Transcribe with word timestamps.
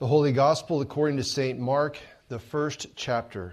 The 0.00 0.06
Holy 0.06 0.32
Gospel 0.32 0.80
according 0.80 1.18
to 1.18 1.22
St. 1.22 1.58
Mark, 1.58 1.98
the 2.30 2.38
first 2.38 2.86
chapter. 2.96 3.52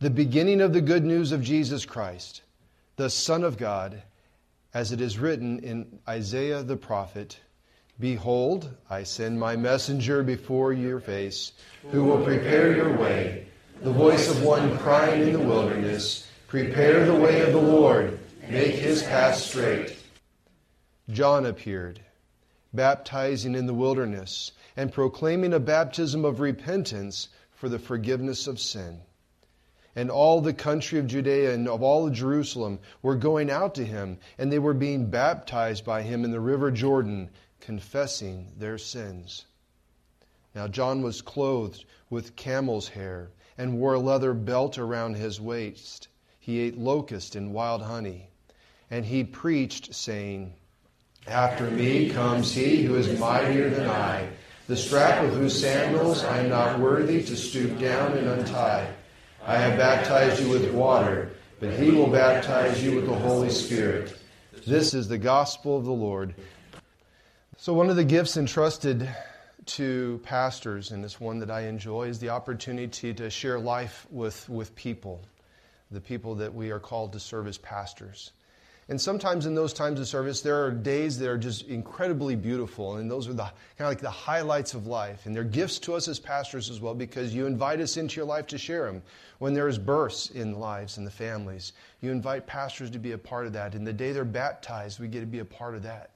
The 0.00 0.10
beginning 0.10 0.60
of 0.60 0.72
the 0.72 0.80
good 0.80 1.04
news 1.04 1.30
of 1.30 1.40
Jesus 1.40 1.84
Christ, 1.84 2.42
the 2.96 3.08
Son 3.08 3.44
of 3.44 3.56
God, 3.56 4.02
as 4.74 4.90
it 4.90 5.00
is 5.00 5.20
written 5.20 5.60
in 5.60 6.00
Isaiah 6.08 6.64
the 6.64 6.76
prophet 6.76 7.38
Behold, 8.00 8.74
I 8.90 9.04
send 9.04 9.38
my 9.38 9.54
messenger 9.54 10.24
before 10.24 10.72
your 10.72 10.98
face, 10.98 11.52
who 11.92 12.02
will 12.02 12.24
prepare 12.24 12.74
your 12.74 12.98
way. 12.98 13.46
The 13.82 13.92
voice 13.92 14.28
of 14.28 14.42
one 14.42 14.76
crying 14.78 15.28
in 15.28 15.32
the 15.32 15.38
wilderness, 15.38 16.26
Prepare 16.48 17.06
the 17.06 17.14
way 17.14 17.42
of 17.42 17.52
the 17.52 17.62
Lord, 17.62 18.18
make 18.48 18.74
his 18.74 19.04
path 19.04 19.36
straight. 19.36 19.96
John 21.08 21.46
appeared, 21.46 22.00
baptizing 22.74 23.54
in 23.54 23.66
the 23.66 23.74
wilderness 23.74 24.50
and 24.76 24.92
proclaiming 24.92 25.54
a 25.54 25.60
baptism 25.60 26.24
of 26.24 26.38
repentance 26.38 27.28
for 27.50 27.68
the 27.68 27.78
forgiveness 27.78 28.46
of 28.46 28.60
sin. 28.60 29.00
And 29.94 30.10
all 30.10 30.42
the 30.42 30.52
country 30.52 30.98
of 30.98 31.06
Judea 31.06 31.54
and 31.54 31.66
of 31.66 31.82
all 31.82 32.10
Jerusalem 32.10 32.80
were 33.00 33.16
going 33.16 33.50
out 33.50 33.74
to 33.76 33.84
him, 33.84 34.18
and 34.36 34.52
they 34.52 34.58
were 34.58 34.74
being 34.74 35.08
baptized 35.08 35.86
by 35.86 36.02
him 36.02 36.22
in 36.22 36.30
the 36.30 36.40
river 36.40 36.70
Jordan, 36.70 37.30
confessing 37.60 38.52
their 38.58 38.76
sins. 38.76 39.46
Now 40.54 40.68
John 40.68 41.02
was 41.02 41.22
clothed 41.22 41.86
with 42.10 42.36
camel's 42.36 42.88
hair 42.88 43.30
and 43.56 43.78
wore 43.78 43.94
a 43.94 44.00
leather 44.00 44.34
belt 44.34 44.76
around 44.76 45.16
his 45.16 45.40
waist. 45.40 46.08
He 46.38 46.60
ate 46.60 46.76
locust 46.76 47.34
and 47.34 47.54
wild 47.54 47.80
honey. 47.80 48.28
And 48.90 49.06
he 49.06 49.24
preached, 49.24 49.94
saying, 49.94 50.52
After 51.26 51.70
me 51.70 52.10
comes 52.10 52.52
he 52.52 52.82
who 52.84 52.94
is 52.96 53.18
mightier 53.18 53.70
than 53.70 53.88
I 53.88 54.28
the 54.66 54.76
strap 54.76 55.22
of 55.22 55.32
whose 55.34 55.60
sandals 55.60 56.24
I 56.24 56.38
am 56.38 56.48
not 56.48 56.80
worthy 56.80 57.22
to 57.22 57.36
stoop 57.36 57.78
down 57.78 58.12
and 58.18 58.28
untie. 58.28 58.88
I 59.46 59.56
have 59.56 59.78
baptized 59.78 60.42
you 60.42 60.48
with 60.48 60.72
water, 60.72 61.30
but 61.60 61.72
he 61.74 61.92
will 61.92 62.08
baptize 62.08 62.82
you 62.82 62.96
with 62.96 63.06
the 63.06 63.14
Holy 63.14 63.50
Spirit. 63.50 64.16
This 64.66 64.92
is 64.92 65.06
the 65.06 65.18
gospel 65.18 65.76
of 65.76 65.84
the 65.84 65.92
Lord. 65.92 66.34
So, 67.56 67.72
one 67.72 67.88
of 67.88 67.96
the 67.96 68.04
gifts 68.04 68.36
entrusted 68.36 69.08
to 69.66 70.20
pastors, 70.24 70.90
and 70.90 71.04
it's 71.04 71.20
one 71.20 71.38
that 71.38 71.50
I 71.50 71.62
enjoy, 71.62 72.08
is 72.08 72.18
the 72.18 72.30
opportunity 72.30 73.14
to 73.14 73.30
share 73.30 73.60
life 73.60 74.06
with, 74.10 74.48
with 74.48 74.74
people, 74.74 75.22
the 75.92 76.00
people 76.00 76.34
that 76.36 76.52
we 76.52 76.72
are 76.72 76.80
called 76.80 77.12
to 77.12 77.20
serve 77.20 77.46
as 77.46 77.56
pastors. 77.56 78.32
And 78.88 79.00
sometimes 79.00 79.46
in 79.46 79.56
those 79.56 79.72
times 79.72 79.98
of 79.98 80.06
service, 80.06 80.42
there 80.42 80.64
are 80.64 80.70
days 80.70 81.18
that 81.18 81.28
are 81.28 81.38
just 81.38 81.66
incredibly 81.66 82.36
beautiful, 82.36 82.96
and 82.96 83.10
those 83.10 83.26
are 83.26 83.32
the 83.32 83.42
kind 83.42 83.52
of 83.80 83.88
like 83.88 83.98
the 83.98 84.10
highlights 84.10 84.74
of 84.74 84.86
life. 84.86 85.26
And 85.26 85.34
they're 85.34 85.42
gifts 85.42 85.80
to 85.80 85.94
us 85.94 86.06
as 86.06 86.20
pastors 86.20 86.70
as 86.70 86.80
well 86.80 86.94
because 86.94 87.34
you 87.34 87.46
invite 87.46 87.80
us 87.80 87.96
into 87.96 88.16
your 88.16 88.26
life 88.26 88.46
to 88.48 88.58
share 88.58 88.86
them. 88.86 89.02
When 89.38 89.54
there's 89.54 89.76
births 89.76 90.30
in 90.30 90.60
lives 90.60 90.98
and 90.98 91.06
the 91.06 91.10
families, 91.10 91.72
you 92.00 92.12
invite 92.12 92.46
pastors 92.46 92.90
to 92.90 93.00
be 93.00 93.10
a 93.10 93.18
part 93.18 93.46
of 93.46 93.54
that. 93.54 93.74
And 93.74 93.84
the 93.84 93.92
day 93.92 94.12
they're 94.12 94.24
baptized, 94.24 95.00
we 95.00 95.08
get 95.08 95.20
to 95.20 95.26
be 95.26 95.40
a 95.40 95.44
part 95.44 95.74
of 95.74 95.82
that. 95.82 96.10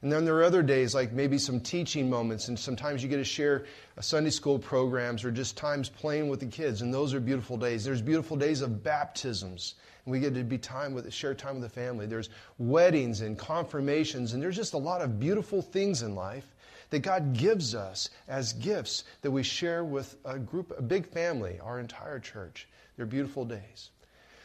And 0.00 0.10
then 0.10 0.24
there 0.24 0.36
are 0.36 0.44
other 0.44 0.62
days, 0.62 0.94
like 0.94 1.12
maybe 1.12 1.36
some 1.36 1.60
teaching 1.60 2.08
moments, 2.08 2.48
and 2.48 2.58
sometimes 2.58 3.02
you 3.02 3.08
get 3.08 3.16
to 3.16 3.24
share 3.24 3.66
uh, 3.96 4.00
Sunday 4.00 4.30
school 4.30 4.58
programs 4.58 5.24
or 5.24 5.30
just 5.30 5.56
times 5.56 5.88
playing 5.88 6.28
with 6.28 6.40
the 6.40 6.46
kids, 6.46 6.80
and 6.80 6.92
those 6.92 7.12
are 7.12 7.20
beautiful 7.20 7.56
days. 7.56 7.84
There's 7.84 8.02
beautiful 8.02 8.36
days 8.36 8.60
of 8.60 8.82
baptisms 8.82 9.74
and 10.06 10.12
we 10.12 10.20
get 10.20 10.34
to 10.34 10.44
be 10.44 10.56
time 10.56 10.94
with 10.94 11.12
share 11.12 11.34
time 11.34 11.60
with 11.60 11.64
the 11.64 11.68
family. 11.68 12.06
There's 12.06 12.30
weddings 12.58 13.20
and 13.20 13.36
confirmations, 13.36 14.32
and 14.32 14.42
there's 14.42 14.56
just 14.56 14.72
a 14.72 14.78
lot 14.78 15.02
of 15.02 15.20
beautiful 15.20 15.60
things 15.60 16.02
in 16.02 16.14
life 16.14 16.46
that 16.90 17.00
God 17.00 17.34
gives 17.36 17.74
us 17.74 18.08
as 18.28 18.52
gifts 18.52 19.02
that 19.22 19.30
we 19.32 19.42
share 19.42 19.84
with 19.84 20.16
a 20.24 20.38
group, 20.38 20.72
a 20.78 20.82
big 20.82 21.06
family, 21.06 21.58
our 21.60 21.80
entire 21.80 22.20
church. 22.20 22.68
They're 22.96 23.04
beautiful 23.04 23.44
days. 23.44 23.90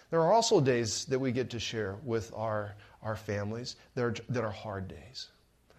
There 0.10 0.20
are 0.22 0.34
also 0.34 0.60
days 0.60 1.06
that 1.06 1.20
we 1.20 1.32
get 1.32 1.52
to 1.52 1.60
share 1.60 1.96
with 2.04 2.34
our, 2.36 2.76
our 3.04 3.16
families 3.16 3.76
that 3.94 4.04
are, 4.04 4.16
that 4.30 4.44
are 4.44 4.52
hard 4.52 4.88
days. 4.88 5.28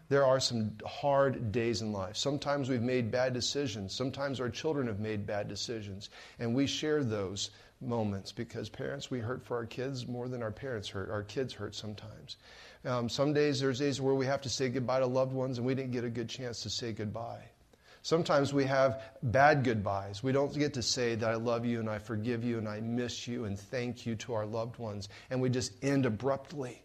There 0.08 0.24
are 0.24 0.40
some 0.40 0.72
hard 0.86 1.52
days 1.52 1.82
in 1.82 1.92
life. 1.92 2.16
Sometimes 2.16 2.68
we've 2.68 2.82
made 2.82 3.10
bad 3.10 3.34
decisions. 3.34 3.94
Sometimes 3.94 4.40
our 4.40 4.50
children 4.50 4.86
have 4.86 5.00
made 5.00 5.26
bad 5.26 5.48
decisions. 5.48 6.10
And 6.38 6.54
we 6.54 6.66
share 6.66 7.02
those 7.02 7.50
moments 7.82 8.32
because 8.32 8.68
parents, 8.68 9.10
we 9.10 9.18
hurt 9.20 9.42
for 9.44 9.56
our 9.56 9.66
kids 9.66 10.06
more 10.06 10.28
than 10.28 10.42
our 10.42 10.50
parents 10.50 10.88
hurt. 10.88 11.10
Our 11.10 11.22
kids 11.22 11.52
hurt 11.52 11.74
sometimes. 11.74 12.36
Um, 12.84 13.08
some 13.08 13.32
days, 13.32 13.60
there's 13.60 13.78
days 13.78 14.00
where 14.00 14.14
we 14.14 14.26
have 14.26 14.42
to 14.42 14.48
say 14.48 14.68
goodbye 14.68 15.00
to 15.00 15.06
loved 15.06 15.32
ones 15.32 15.58
and 15.58 15.66
we 15.66 15.74
didn't 15.74 15.92
get 15.92 16.04
a 16.04 16.10
good 16.10 16.28
chance 16.28 16.62
to 16.62 16.70
say 16.70 16.92
goodbye. 16.92 17.44
Sometimes 18.02 18.52
we 18.52 18.64
have 18.64 19.00
bad 19.22 19.62
goodbyes. 19.62 20.22
We 20.22 20.32
don't 20.32 20.52
get 20.52 20.74
to 20.74 20.82
say 20.82 21.14
that 21.14 21.30
I 21.30 21.36
love 21.36 21.64
you 21.64 21.78
and 21.78 21.88
I 21.88 21.98
forgive 21.98 22.42
you 22.42 22.58
and 22.58 22.68
I 22.68 22.80
miss 22.80 23.28
you 23.28 23.44
and 23.44 23.56
thank 23.58 24.06
you 24.06 24.16
to 24.16 24.34
our 24.34 24.44
loved 24.46 24.78
ones. 24.78 25.08
And 25.30 25.40
we 25.40 25.50
just 25.50 25.72
end 25.84 26.04
abruptly 26.04 26.82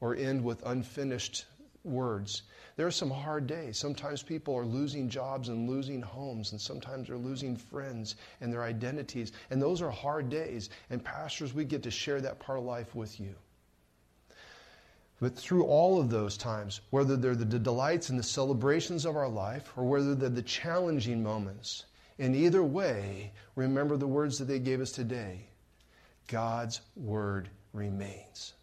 or 0.00 0.16
end 0.16 0.42
with 0.42 0.62
unfinished 0.64 1.44
words. 1.84 2.42
There 2.76 2.86
are 2.86 2.90
some 2.90 3.10
hard 3.10 3.46
days. 3.46 3.78
Sometimes 3.78 4.22
people 4.22 4.54
are 4.56 4.64
losing 4.64 5.08
jobs 5.08 5.48
and 5.48 5.68
losing 5.68 6.02
homes, 6.02 6.52
and 6.52 6.60
sometimes 6.60 7.08
they're 7.08 7.16
losing 7.16 7.56
friends 7.56 8.16
and 8.40 8.52
their 8.52 8.62
identities. 8.62 9.32
And 9.50 9.60
those 9.60 9.82
are 9.82 9.90
hard 9.90 10.28
days. 10.28 10.70
And, 10.90 11.04
pastors, 11.04 11.54
we 11.54 11.64
get 11.64 11.82
to 11.82 11.90
share 11.90 12.20
that 12.20 12.38
part 12.38 12.58
of 12.58 12.64
life 12.64 12.94
with 12.94 13.18
you. 13.20 13.34
But 15.20 15.36
through 15.36 15.64
all 15.64 16.00
of 16.00 16.08
those 16.08 16.38
times, 16.38 16.80
whether 16.90 17.16
they're 17.16 17.34
the 17.34 17.44
delights 17.58 18.08
and 18.08 18.18
the 18.18 18.22
celebrations 18.22 19.04
of 19.04 19.16
our 19.16 19.28
life, 19.28 19.72
or 19.76 19.84
whether 19.84 20.14
they're 20.14 20.30
the 20.30 20.42
challenging 20.42 21.22
moments, 21.22 21.84
in 22.18 22.34
either 22.34 22.62
way, 22.62 23.32
remember 23.54 23.96
the 23.96 24.06
words 24.06 24.38
that 24.38 24.46
they 24.46 24.58
gave 24.58 24.80
us 24.80 24.92
today 24.92 25.46
God's 26.28 26.80
Word 26.96 27.50
remains. 27.72 28.54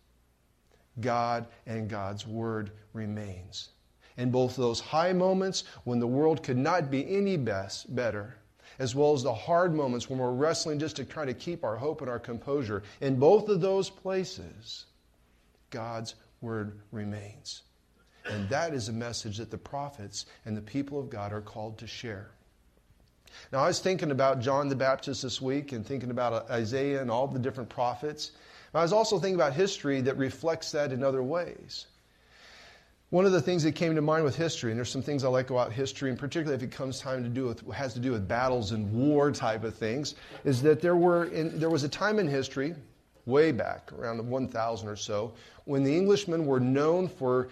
God 0.99 1.47
and 1.65 1.89
God's 1.89 2.25
Word 2.25 2.71
remains. 2.93 3.69
In 4.17 4.31
both 4.31 4.55
those 4.55 4.79
high 4.79 5.13
moments 5.13 5.63
when 5.83 5.99
the 5.99 6.07
world 6.07 6.43
could 6.43 6.57
not 6.57 6.89
be 6.89 7.15
any 7.15 7.37
best, 7.37 7.93
better, 7.95 8.37
as 8.79 8.95
well 8.95 9.13
as 9.13 9.23
the 9.23 9.33
hard 9.33 9.73
moments 9.73 10.09
when 10.09 10.19
we're 10.19 10.31
wrestling 10.31 10.79
just 10.79 10.95
to 10.97 11.05
try 11.05 11.25
to 11.25 11.33
keep 11.33 11.63
our 11.63 11.75
hope 11.75 12.01
and 12.01 12.09
our 12.09 12.19
composure, 12.19 12.83
in 13.01 13.19
both 13.19 13.49
of 13.49 13.61
those 13.61 13.89
places, 13.89 14.85
God's 15.69 16.15
Word 16.41 16.79
remains. 16.91 17.63
And 18.29 18.49
that 18.49 18.73
is 18.73 18.89
a 18.89 18.93
message 18.93 19.37
that 19.37 19.51
the 19.51 19.57
prophets 19.57 20.25
and 20.45 20.55
the 20.55 20.61
people 20.61 20.99
of 20.99 21.09
God 21.09 21.31
are 21.31 21.41
called 21.41 21.77
to 21.79 21.87
share. 21.87 22.31
Now, 23.51 23.59
I 23.59 23.67
was 23.67 23.79
thinking 23.79 24.11
about 24.11 24.39
John 24.39 24.67
the 24.67 24.75
Baptist 24.75 25.21
this 25.21 25.41
week 25.41 25.71
and 25.71 25.85
thinking 25.85 26.11
about 26.11 26.49
Isaiah 26.49 27.01
and 27.01 27.11
all 27.11 27.27
the 27.27 27.39
different 27.39 27.69
prophets. 27.69 28.31
I 28.77 28.83
was 28.83 28.93
also 28.93 29.19
thinking 29.19 29.35
about 29.35 29.53
history 29.53 30.01
that 30.01 30.17
reflects 30.17 30.71
that 30.71 30.91
in 30.91 31.03
other 31.03 31.23
ways. 31.23 31.87
One 33.09 33.25
of 33.25 33.31
the 33.31 33.41
things 33.41 33.63
that 33.63 33.71
came 33.71 33.95
to 33.95 34.01
mind 34.01 34.25
with 34.25 34.35
history, 34.35 34.71
and 34.71 34.77
there's 34.77 34.89
some 34.89 35.01
things 35.01 35.23
I 35.23 35.29
like 35.29 35.49
about 35.49 35.71
history, 35.71 36.09
and 36.09 36.19
particularly 36.19 36.61
if 36.61 36.69
it 36.69 36.75
comes 36.75 36.99
time 36.99 37.23
to 37.23 37.29
do 37.29 37.45
with 37.45 37.65
has 37.71 37.93
to 37.93 37.99
do 37.99 38.11
with 38.11 38.27
battles 38.27 38.73
and 38.73 38.91
war 38.91 39.31
type 39.31 39.63
of 39.63 39.73
things, 39.73 40.15
is 40.43 40.61
that 40.63 40.81
there 40.81 40.97
were 40.97 41.25
in, 41.25 41.57
there 41.57 41.69
was 41.69 41.83
a 41.83 41.89
time 41.89 42.19
in 42.19 42.27
history, 42.27 42.75
way 43.25 43.51
back 43.51 43.91
around 43.93 44.27
1000 44.29 44.87
or 44.87 44.95
so, 44.95 45.33
when 45.65 45.83
the 45.83 45.95
Englishmen 45.95 46.45
were 46.45 46.59
known 46.59 47.07
for 47.07 47.47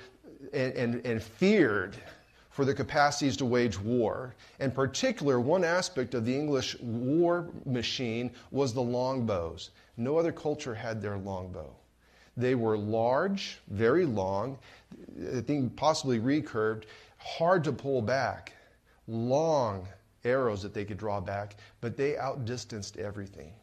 and, 0.53 0.73
and, 0.73 1.05
and 1.05 1.23
feared 1.23 1.95
for 2.49 2.65
their 2.65 2.73
capacities 2.73 3.35
to 3.37 3.45
wage 3.45 3.79
war. 3.79 4.35
In 4.59 4.71
particular, 4.71 5.39
one 5.39 5.63
aspect 5.63 6.13
of 6.13 6.25
the 6.25 6.35
English 6.35 6.77
war 6.81 7.49
machine 7.65 8.31
was 8.51 8.73
the 8.73 8.81
longbows. 8.81 9.71
No 9.97 10.17
other 10.17 10.31
culture 10.31 10.75
had 10.75 11.01
their 11.01 11.17
longbow. 11.17 11.75
They 12.37 12.55
were 12.55 12.77
large, 12.77 13.59
very 13.69 14.05
long, 14.05 14.57
I 15.35 15.41
think 15.41 15.75
possibly 15.75 16.19
recurved, 16.19 16.83
hard 17.17 17.63
to 17.63 17.71
pull 17.71 18.01
back, 18.01 18.53
long 19.07 19.87
arrows 20.25 20.61
that 20.63 20.73
they 20.73 20.83
could 20.83 20.97
draw 20.97 21.21
back, 21.21 21.55
but 21.79 21.95
they 21.95 22.17
outdistanced 22.17 22.97
everything. 22.97 23.53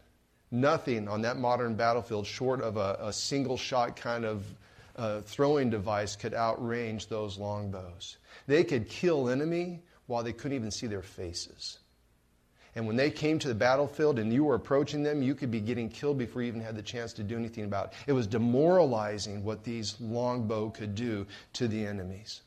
Nothing 0.50 1.08
on 1.08 1.22
that 1.22 1.38
modern 1.38 1.74
battlefield, 1.74 2.26
short 2.26 2.60
of 2.60 2.76
a, 2.76 2.96
a 3.00 3.12
single 3.12 3.56
shot 3.56 3.96
kind 3.96 4.24
of 4.24 4.44
uh, 4.96 5.20
throwing 5.22 5.70
device, 5.70 6.16
could 6.16 6.32
outrange 6.32 7.08
those 7.08 7.38
longbows. 7.38 8.18
They 8.46 8.64
could 8.64 8.88
kill 8.88 9.28
enemy 9.28 9.82
while 10.06 10.22
they 10.22 10.32
couldn't 10.32 10.56
even 10.56 10.70
see 10.70 10.86
their 10.86 11.02
faces. 11.02 11.78
And 12.74 12.86
when 12.86 12.96
they 12.96 13.10
came 13.10 13.38
to 13.40 13.48
the 13.48 13.54
battlefield 13.54 14.18
and 14.18 14.32
you 14.32 14.44
were 14.44 14.54
approaching 14.54 15.02
them, 15.02 15.22
you 15.22 15.34
could 15.34 15.50
be 15.50 15.60
getting 15.60 15.90
killed 15.90 16.16
before 16.16 16.42
you 16.42 16.48
even 16.48 16.62
had 16.62 16.74
the 16.74 16.82
chance 16.82 17.12
to 17.14 17.22
do 17.22 17.36
anything 17.36 17.64
about 17.64 17.86
it. 17.88 17.92
It 18.06 18.12
was 18.12 18.26
demoralizing 18.26 19.44
what 19.44 19.62
these 19.62 19.96
longbow 20.00 20.70
could 20.70 20.94
do 20.94 21.26
to 21.54 21.68
the 21.68 21.86
enemies. 21.86 22.40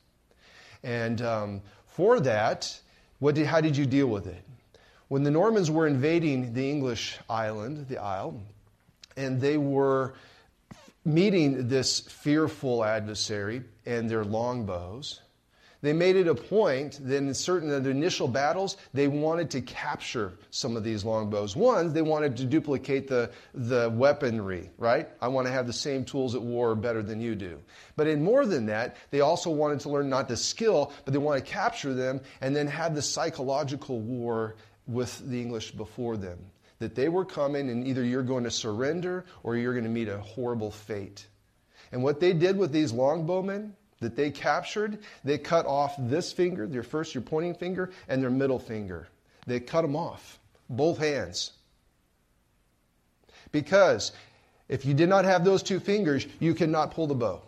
And 0.83 1.22
um, 1.22 1.62
for 1.86 2.19
that, 2.22 2.80
what 3.19 3.36
did, 3.36 3.45
how 3.45 3.62
did 3.62 3.77
you 3.77 3.86
deal 3.86 4.07
with 4.07 4.25
it? 4.25 4.44
When 5.07 5.24
the 5.24 5.31
Normans 5.31 5.69
were 5.69 5.86
invading 5.86 6.54
the 6.54 6.69
English 6.69 7.19
island, 7.30 7.88
the 7.88 8.00
Isle, 8.00 8.42
and 9.16 9.39
they 9.39 9.57
were 9.57 10.16
meeting 11.06 11.68
this 11.68 12.00
fearful 12.00 12.83
adversary 12.83 13.63
and 13.86 14.10
their 14.10 14.25
longbows, 14.25 15.21
They 15.86 15.94
made 15.94 16.16
it 16.16 16.28
a 16.28 16.34
point 16.34 16.98
that 17.08 17.18
in 17.18 17.32
certain 17.36 17.72
of 17.72 17.84
the 17.84 17.92
initial 17.92 18.28
battles, 18.28 18.78
they 18.96 19.08
wanted 19.08 19.52
to 19.52 19.62
capture 19.62 20.34
some 20.50 20.76
of 20.76 20.84
these 20.84 21.06
longbows. 21.06 21.56
One, 21.56 21.94
they 21.94 22.02
wanted 22.02 22.36
to 22.38 22.46
duplicate 22.46 23.08
the, 23.08 23.30
the 23.54 23.92
weaponry, 23.94 24.72
right? 24.80 25.08
I 25.22 25.28
want 25.28 25.46
to 25.46 25.54
have 25.54 25.68
the 25.68 25.74
same 25.74 26.04
tools 26.04 26.34
at 26.34 26.42
war 26.42 26.74
better 26.74 27.04
than 27.04 27.22
you 27.22 27.36
do. 27.36 27.62
But 27.96 28.08
in 28.08 28.24
more 28.24 28.48
than 28.48 28.66
that, 28.66 28.98
they 29.12 29.20
also 29.20 29.52
wanted 29.52 29.80
to 29.82 29.90
learn 29.90 30.10
not 30.10 30.28
the 30.28 30.38
skill, 30.38 30.92
but 31.04 31.12
they 31.14 31.20
want 31.20 31.46
to 31.46 31.52
capture 31.52 31.94
them 31.94 32.20
and 32.42 32.56
then 32.56 32.66
have 32.66 32.96
the 32.96 33.02
psychological 33.04 34.00
war 34.00 34.56
with 34.88 35.30
the 35.30 35.40
English 35.40 35.70
before 35.70 36.18
them. 36.18 36.40
That 36.80 36.96
they 36.96 37.10
were 37.10 37.26
coming 37.26 37.70
and 37.70 37.86
either 37.86 38.04
you're 38.04 38.24
going 38.24 38.46
to 38.46 38.50
surrender 38.50 39.24
or 39.44 39.56
you're 39.56 39.74
going 39.74 39.84
to 39.84 39.92
meet 39.92 40.08
a 40.08 40.18
horrible 40.18 40.72
fate. 40.72 41.28
And 41.92 42.02
what 42.02 42.20
they 42.20 42.34
did 42.34 42.58
with 42.58 42.72
these 42.72 42.92
longbowmen, 42.92 43.74
that 44.06 44.16
they 44.16 44.30
captured, 44.30 45.00
they 45.24 45.40
cut 45.40 45.66
off 45.66 45.96
this 45.98 46.31
finger, 46.31 46.68
their 46.68 46.84
first, 46.84 47.16
your 47.16 47.24
pointing 47.24 47.56
finger, 47.56 47.92
and 48.07 48.22
their 48.22 48.30
middle 48.30 48.60
finger. 48.60 49.07
They 49.48 49.60
cut 49.60 49.81
them 49.81 49.96
off, 49.96 50.40
both 50.69 51.00
hands. 51.00 51.52
Because 53.52 54.12
if 54.69 54.86
you 54.86 54.94
did 54.94 55.10
not 55.10 55.25
have 55.25 55.44
those 55.44 55.63
two 55.63 55.80
fingers, 55.80 56.28
you 56.40 56.54
could 56.54 56.69
not 56.69 56.92
pull 56.92 57.07
the 57.07 57.16
bow. 57.16 57.42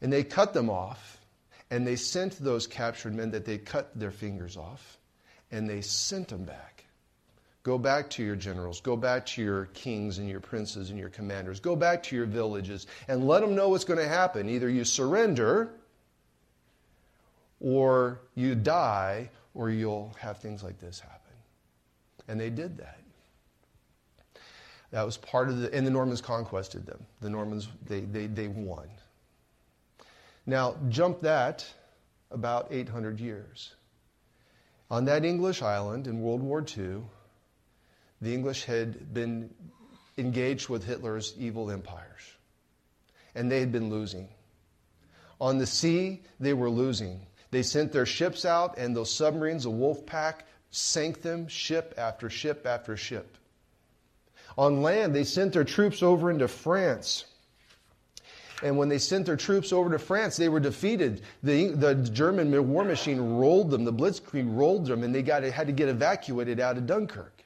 And 0.00 0.12
they 0.12 0.22
cut 0.22 0.54
them 0.54 0.70
off, 0.70 1.18
and 1.68 1.84
they 1.84 1.96
sent 1.96 2.38
those 2.38 2.68
captured 2.68 3.14
men 3.14 3.32
that 3.32 3.44
they 3.44 3.58
cut 3.58 3.90
their 3.98 4.12
fingers 4.12 4.56
off, 4.56 4.98
and 5.50 5.68
they 5.68 5.80
sent 5.80 6.28
them 6.28 6.44
back. 6.44 6.77
Go 7.68 7.76
back 7.76 8.08
to 8.08 8.24
your 8.24 8.34
generals. 8.34 8.80
Go 8.80 8.96
back 8.96 9.26
to 9.26 9.42
your 9.42 9.66
kings 9.74 10.16
and 10.16 10.26
your 10.26 10.40
princes 10.40 10.88
and 10.88 10.98
your 10.98 11.10
commanders. 11.10 11.60
Go 11.60 11.76
back 11.76 12.02
to 12.04 12.16
your 12.16 12.24
villages 12.24 12.86
and 13.08 13.28
let 13.28 13.42
them 13.42 13.54
know 13.54 13.68
what's 13.68 13.84
going 13.84 14.00
to 14.00 14.08
happen. 14.08 14.48
Either 14.48 14.70
you 14.70 14.84
surrender, 14.84 15.68
or 17.60 18.20
you 18.34 18.54
die, 18.54 19.28
or 19.52 19.68
you'll 19.68 20.16
have 20.18 20.38
things 20.38 20.62
like 20.62 20.80
this 20.80 20.98
happen. 20.98 21.36
And 22.26 22.40
they 22.40 22.48
did 22.48 22.78
that. 22.78 23.00
That 24.90 25.02
was 25.02 25.18
part 25.18 25.50
of 25.50 25.60
the, 25.60 25.74
and 25.74 25.86
the 25.86 25.90
Normans 25.90 26.22
conquested 26.22 26.86
them. 26.86 27.04
The 27.20 27.28
Normans, 27.28 27.68
they, 27.86 28.00
they, 28.00 28.28
they 28.28 28.48
won. 28.48 28.88
Now, 30.46 30.74
jump 30.88 31.20
that 31.20 31.66
about 32.30 32.68
800 32.70 33.20
years. 33.20 33.74
On 34.90 35.04
that 35.04 35.26
English 35.26 35.60
island 35.60 36.06
in 36.06 36.22
World 36.22 36.42
War 36.42 36.64
II, 36.66 37.02
the 38.20 38.34
English 38.34 38.64
had 38.64 39.12
been 39.14 39.50
engaged 40.16 40.68
with 40.68 40.84
Hitler's 40.84 41.34
evil 41.38 41.70
empires, 41.70 42.32
and 43.34 43.50
they 43.50 43.60
had 43.60 43.72
been 43.72 43.90
losing. 43.90 44.28
On 45.40 45.58
the 45.58 45.66
sea, 45.66 46.22
they 46.40 46.52
were 46.52 46.70
losing. 46.70 47.20
They 47.50 47.62
sent 47.62 47.92
their 47.92 48.06
ships 48.06 48.44
out, 48.44 48.76
and 48.76 48.94
those 48.94 49.14
submarines, 49.14 49.62
the 49.62 49.70
wolf 49.70 50.04
pack, 50.04 50.46
sank 50.70 51.22
them 51.22 51.48
ship 51.48 51.94
after 51.96 52.28
ship 52.28 52.66
after 52.66 52.96
ship. 52.96 53.38
On 54.56 54.82
land, 54.82 55.14
they 55.14 55.24
sent 55.24 55.52
their 55.52 55.64
troops 55.64 56.02
over 56.02 56.30
into 56.30 56.48
France. 56.48 57.24
And 58.62 58.76
when 58.76 58.88
they 58.88 58.98
sent 58.98 59.26
their 59.26 59.36
troops 59.36 59.72
over 59.72 59.88
to 59.90 60.00
France, 60.00 60.36
they 60.36 60.48
were 60.48 60.58
defeated. 60.58 61.22
The, 61.44 61.68
the 61.68 61.94
German 61.94 62.68
war 62.68 62.84
machine 62.84 63.20
rolled 63.38 63.70
them, 63.70 63.84
the 63.84 63.92
Blitzkrieg 63.92 64.46
rolled 64.48 64.86
them, 64.86 65.04
and 65.04 65.14
they 65.14 65.22
got, 65.22 65.44
had 65.44 65.68
to 65.68 65.72
get 65.72 65.88
evacuated 65.88 66.58
out 66.58 66.76
of 66.76 66.86
Dunkirk. 66.86 67.37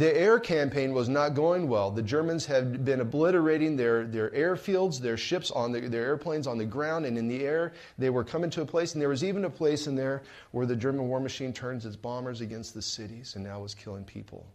The 0.00 0.16
air 0.16 0.40
campaign 0.40 0.94
was 0.94 1.10
not 1.10 1.34
going 1.34 1.68
well. 1.68 1.90
The 1.90 2.02
Germans 2.02 2.46
had 2.46 2.86
been 2.86 3.02
obliterating 3.02 3.76
their, 3.76 4.06
their 4.06 4.30
airfields, 4.30 4.98
their 4.98 5.18
ships, 5.18 5.50
on 5.50 5.72
the, 5.72 5.80
their 5.80 6.06
airplanes 6.06 6.46
on 6.46 6.56
the 6.56 6.64
ground 6.64 7.04
and 7.04 7.18
in 7.18 7.28
the 7.28 7.44
air. 7.44 7.74
They 7.98 8.08
were 8.08 8.24
coming 8.24 8.48
to 8.52 8.62
a 8.62 8.64
place, 8.64 8.94
and 8.94 9.02
there 9.02 9.10
was 9.10 9.22
even 9.22 9.44
a 9.44 9.50
place 9.50 9.86
in 9.88 9.94
there 9.94 10.22
where 10.52 10.64
the 10.64 10.74
German 10.74 11.06
war 11.06 11.20
machine 11.20 11.52
turns 11.52 11.84
its 11.84 11.96
bombers 11.96 12.40
against 12.40 12.72
the 12.72 12.80
cities 12.80 13.34
and 13.34 13.44
now 13.44 13.60
was 13.60 13.74
killing 13.74 14.04
people. 14.04 14.46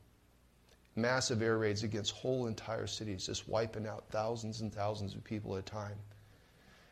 Massive 0.95 1.43
air 1.43 1.59
raids 1.59 1.83
against 1.83 2.13
whole 2.13 2.47
entire 2.47 2.87
cities, 2.87 3.27
just 3.27 3.47
wiping 3.47 3.85
out 3.85 4.05
thousands 4.09 4.61
and 4.61 4.73
thousands 4.73 5.13
of 5.13 5.23
people 5.23 5.55
at 5.55 5.59
a 5.59 5.61
time. 5.61 5.99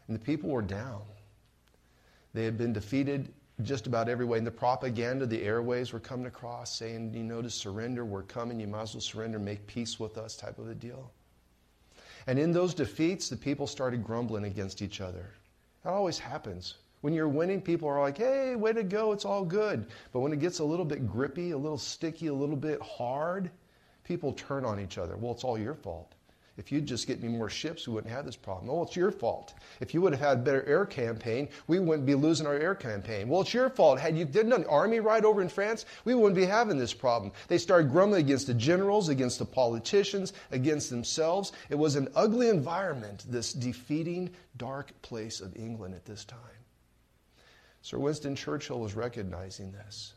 And 0.07 0.15
the 0.15 0.23
people 0.23 0.51
were 0.51 0.61
down. 0.61 1.01
They 2.35 2.45
had 2.45 2.59
been 2.59 2.71
defeated 2.71 3.33
just 3.61 3.85
about 3.85 4.09
every 4.09 4.25
way. 4.25 4.39
And 4.39 4.47
the 4.47 4.51
propaganda, 4.51 5.25
the 5.25 5.43
airways 5.43 5.93
were 5.93 5.99
coming 5.99 6.25
across 6.25 6.75
saying, 6.75 7.13
you 7.13 7.23
know, 7.23 7.41
to 7.41 7.49
surrender, 7.49 8.03
we're 8.03 8.23
coming, 8.23 8.59
you 8.59 8.67
might 8.67 8.81
as 8.81 8.93
well 8.95 9.01
surrender, 9.01 9.37
make 9.37 9.67
peace 9.67 9.99
with 9.99 10.17
us, 10.17 10.35
type 10.35 10.57
of 10.57 10.69
a 10.69 10.75
deal. 10.75 11.11
And 12.25 12.39
in 12.39 12.51
those 12.51 12.73
defeats, 12.73 13.29
the 13.29 13.35
people 13.35 13.67
started 13.67 14.03
grumbling 14.03 14.45
against 14.45 14.81
each 14.81 15.01
other. 15.01 15.29
That 15.83 15.91
always 15.91 16.17
happens. 16.17 16.75
When 17.01 17.13
you're 17.13 17.27
winning, 17.27 17.61
people 17.61 17.89
are 17.89 17.99
like, 17.99 18.17
hey, 18.17 18.55
way 18.55 18.71
to 18.71 18.83
go, 18.83 19.11
it's 19.11 19.25
all 19.25 19.43
good. 19.43 19.87
But 20.13 20.21
when 20.21 20.31
it 20.31 20.39
gets 20.39 20.59
a 20.59 20.63
little 20.63 20.85
bit 20.85 21.05
grippy, 21.05 21.51
a 21.51 21.57
little 21.57 21.77
sticky, 21.77 22.27
a 22.27 22.33
little 22.33 22.55
bit 22.55 22.81
hard, 22.81 23.51
people 24.05 24.31
turn 24.33 24.63
on 24.63 24.79
each 24.79 24.97
other. 24.97 25.17
Well, 25.17 25.33
it's 25.33 25.43
all 25.43 25.59
your 25.59 25.75
fault. 25.75 26.13
If 26.55 26.71
you'd 26.71 26.85
just 26.85 27.07
get 27.07 27.21
me 27.21 27.29
more 27.29 27.49
ships, 27.49 27.87
we 27.87 27.95
wouldn't 27.95 28.13
have 28.13 28.25
this 28.25 28.35
problem. 28.35 28.69
Oh, 28.69 28.83
it's 28.83 28.95
your 28.95 29.09
fault. 29.09 29.55
If 29.79 29.95
you 29.95 30.01
would 30.01 30.13
have 30.13 30.21
had 30.21 30.37
a 30.37 30.41
better 30.41 30.63
air 30.65 30.85
campaign, 30.85 31.49
we 31.65 31.79
wouldn't 31.79 32.05
be 32.05 32.13
losing 32.13 32.45
our 32.45 32.53
air 32.53 32.75
campaign. 32.75 33.27
Well, 33.27 33.41
it's 33.41 33.55
your 33.55 33.71
fault. 33.71 33.99
Had 33.99 34.15
you 34.15 34.25
done 34.25 34.53
an 34.53 34.65
army 34.65 34.99
right 34.99 35.25
over 35.25 35.41
in 35.41 35.49
France, 35.49 35.87
we 36.05 36.13
wouldn't 36.13 36.35
be 36.35 36.45
having 36.45 36.77
this 36.77 36.93
problem. 36.93 37.31
They 37.47 37.57
started 37.57 37.89
grumbling 37.89 38.23
against 38.23 38.45
the 38.45 38.53
generals, 38.53 39.09
against 39.09 39.39
the 39.39 39.45
politicians, 39.45 40.33
against 40.51 40.91
themselves. 40.91 41.53
It 41.71 41.75
was 41.75 41.95
an 41.95 42.09
ugly 42.15 42.49
environment, 42.49 43.25
this 43.27 43.51
defeating, 43.51 44.29
dark 44.55 45.01
place 45.01 45.41
of 45.41 45.55
England 45.55 45.95
at 45.95 46.05
this 46.05 46.23
time. 46.23 46.39
Sir 47.81 47.97
Winston 47.97 48.35
Churchill 48.35 48.79
was 48.79 48.95
recognizing 48.95 49.71
this. 49.71 50.13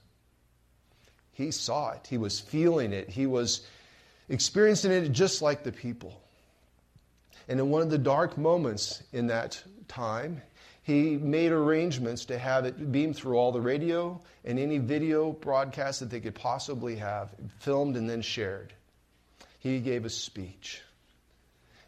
He 1.32 1.50
saw 1.50 1.92
it, 1.92 2.06
he 2.06 2.18
was 2.18 2.40
feeling 2.40 2.92
it, 2.92 3.08
he 3.08 3.26
was 3.26 3.66
experiencing 4.28 4.92
it 4.92 5.08
just 5.12 5.40
like 5.40 5.64
the 5.64 5.72
people. 5.72 6.20
And 7.48 7.60
in 7.60 7.70
one 7.70 7.82
of 7.82 7.90
the 7.90 7.98
dark 7.98 8.37
moments 8.37 9.02
in 9.12 9.28
that 9.28 9.62
time, 9.88 10.43
he 10.82 11.16
made 11.16 11.52
arrangements 11.52 12.25
to 12.26 12.38
have 12.38 12.64
it 12.64 12.93
beamed 12.93 13.16
through 13.16 13.37
all 13.37 13.52
the 13.52 13.60
radio 13.60 14.20
and 14.44 14.58
any 14.58 14.78
video 14.78 15.32
broadcasts 15.32 16.00
that 16.00 16.10
they 16.10 16.20
could 16.20 16.34
possibly 16.34 16.96
have, 16.96 17.31
filmed 17.58 17.96
and 17.96 18.08
then 18.08 18.22
shared. 18.22 18.72
He 19.58 19.81
gave 19.81 20.04
a 20.04 20.10
speech. 20.10 20.82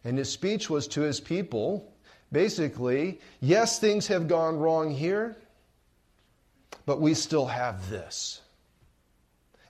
And 0.05 0.19
his 0.19 0.31
speech 0.31 0.69
was 0.69 0.89
to 0.89 1.03
his 1.03 1.21
people 1.21 1.93
basically, 2.33 3.21
yes, 3.41 3.79
things 3.79 4.09
have 4.09 4.29
gone 4.29 4.59
wrong 4.59 4.91
here, 4.91 5.37
but 6.87 7.01
we 7.01 7.15
still 7.15 7.47
have 7.47 7.89
this. 7.91 8.41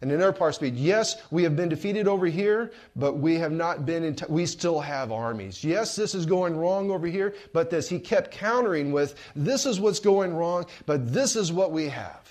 And 0.00 0.12
in 0.12 0.22
our 0.22 0.32
part 0.32 0.54
speed, 0.54 0.76
yes, 0.76 1.16
we 1.30 1.42
have 1.42 1.56
been 1.56 1.68
defeated 1.68 2.06
over 2.06 2.26
here, 2.26 2.70
but 2.94 3.14
we 3.18 3.34
have 3.36 3.50
not 3.50 3.84
been 3.84 4.04
in, 4.04 4.14
t- 4.14 4.26
we 4.28 4.46
still 4.46 4.80
have 4.80 5.10
armies. 5.10 5.64
Yes, 5.64 5.96
this 5.96 6.14
is 6.14 6.24
going 6.24 6.56
wrong 6.56 6.90
over 6.90 7.06
here, 7.06 7.34
but 7.52 7.68
this, 7.68 7.88
he 7.88 7.98
kept 7.98 8.30
countering 8.30 8.92
with, 8.92 9.16
this 9.34 9.66
is 9.66 9.80
what's 9.80 9.98
going 9.98 10.34
wrong, 10.34 10.66
but 10.86 11.12
this 11.12 11.34
is 11.34 11.52
what 11.52 11.72
we 11.72 11.88
have. 11.88 12.28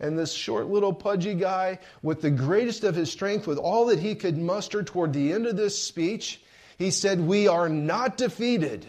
And 0.00 0.18
this 0.18 0.32
short 0.32 0.68
little 0.68 0.92
pudgy 0.92 1.34
guy, 1.34 1.78
with 2.02 2.20
the 2.20 2.30
greatest 2.30 2.84
of 2.84 2.94
his 2.94 3.10
strength, 3.10 3.46
with 3.46 3.58
all 3.58 3.86
that 3.86 3.98
he 3.98 4.14
could 4.14 4.36
muster 4.36 4.82
toward 4.82 5.12
the 5.12 5.32
end 5.32 5.46
of 5.46 5.56
this 5.56 5.82
speech, 5.82 6.42
he 6.76 6.90
said, 6.90 7.18
We 7.18 7.48
are 7.48 7.68
not 7.68 8.16
defeated. 8.16 8.86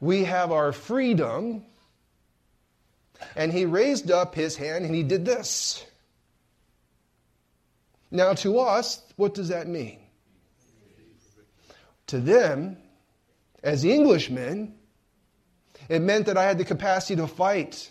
We 0.00 0.24
have 0.24 0.50
our 0.50 0.72
freedom 0.72 1.64
and 3.36 3.52
he 3.52 3.64
raised 3.64 4.10
up 4.10 4.34
his 4.34 4.56
hand 4.56 4.84
and 4.84 4.94
he 4.94 5.02
did 5.02 5.24
this. 5.24 5.84
Now, 8.10 8.34
to 8.34 8.58
us, 8.58 9.02
what 9.16 9.34
does 9.34 9.48
that 9.48 9.66
mean? 9.66 9.98
To 12.08 12.18
them, 12.18 12.76
as 13.62 13.84
Englishmen, 13.84 14.74
it 15.88 16.00
meant 16.00 16.26
that 16.26 16.36
I 16.36 16.44
had 16.44 16.58
the 16.58 16.64
capacity 16.64 17.16
to 17.16 17.26
fight. 17.26 17.90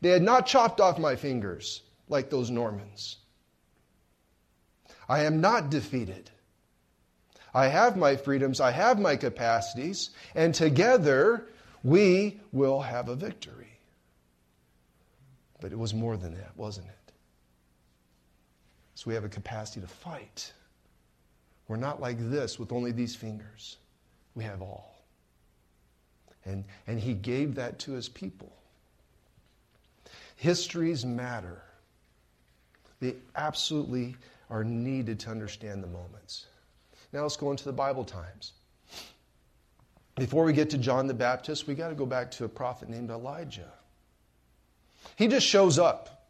They 0.00 0.10
had 0.10 0.22
not 0.22 0.46
chopped 0.46 0.80
off 0.80 0.98
my 0.98 1.14
fingers 1.14 1.82
like 2.08 2.28
those 2.28 2.50
Normans. 2.50 3.18
I 5.08 5.24
am 5.24 5.40
not 5.40 5.70
defeated. 5.70 6.30
I 7.54 7.68
have 7.68 7.96
my 7.96 8.16
freedoms, 8.16 8.60
I 8.60 8.70
have 8.70 8.98
my 8.98 9.16
capacities, 9.16 10.10
and 10.34 10.54
together 10.54 11.46
we 11.84 12.40
will 12.50 12.80
have 12.80 13.08
a 13.08 13.14
victory. 13.14 13.71
But 15.62 15.70
it 15.70 15.78
was 15.78 15.94
more 15.94 16.16
than 16.16 16.34
that, 16.34 16.50
wasn't 16.56 16.88
it? 16.88 17.12
So 18.96 19.04
we 19.06 19.14
have 19.14 19.22
a 19.22 19.28
capacity 19.28 19.80
to 19.80 19.86
fight. 19.86 20.52
We're 21.68 21.76
not 21.76 22.00
like 22.00 22.16
this 22.18 22.58
with 22.58 22.72
only 22.72 22.90
these 22.90 23.14
fingers. 23.14 23.76
We 24.34 24.42
have 24.42 24.60
all. 24.60 25.04
And, 26.44 26.64
and 26.88 26.98
he 26.98 27.14
gave 27.14 27.54
that 27.54 27.78
to 27.80 27.92
his 27.92 28.08
people. 28.08 28.52
Histories 30.34 31.06
matter. 31.06 31.62
They 32.98 33.14
absolutely 33.36 34.16
are 34.50 34.64
needed 34.64 35.20
to 35.20 35.30
understand 35.30 35.80
the 35.80 35.88
moments. 35.88 36.46
Now 37.12 37.22
let's 37.22 37.36
go 37.36 37.52
into 37.52 37.64
the 37.64 37.72
Bible 37.72 38.04
times. 38.04 38.54
before 40.16 40.44
we 40.44 40.52
get 40.52 40.70
to 40.70 40.78
John 40.78 41.06
the 41.06 41.14
Baptist, 41.14 41.68
we 41.68 41.76
got 41.76 41.90
to 41.90 41.94
go 41.94 42.04
back 42.04 42.32
to 42.32 42.44
a 42.46 42.48
prophet 42.48 42.88
named 42.88 43.10
Elijah. 43.10 43.72
He 45.16 45.28
just 45.28 45.46
shows 45.46 45.78
up. 45.78 46.28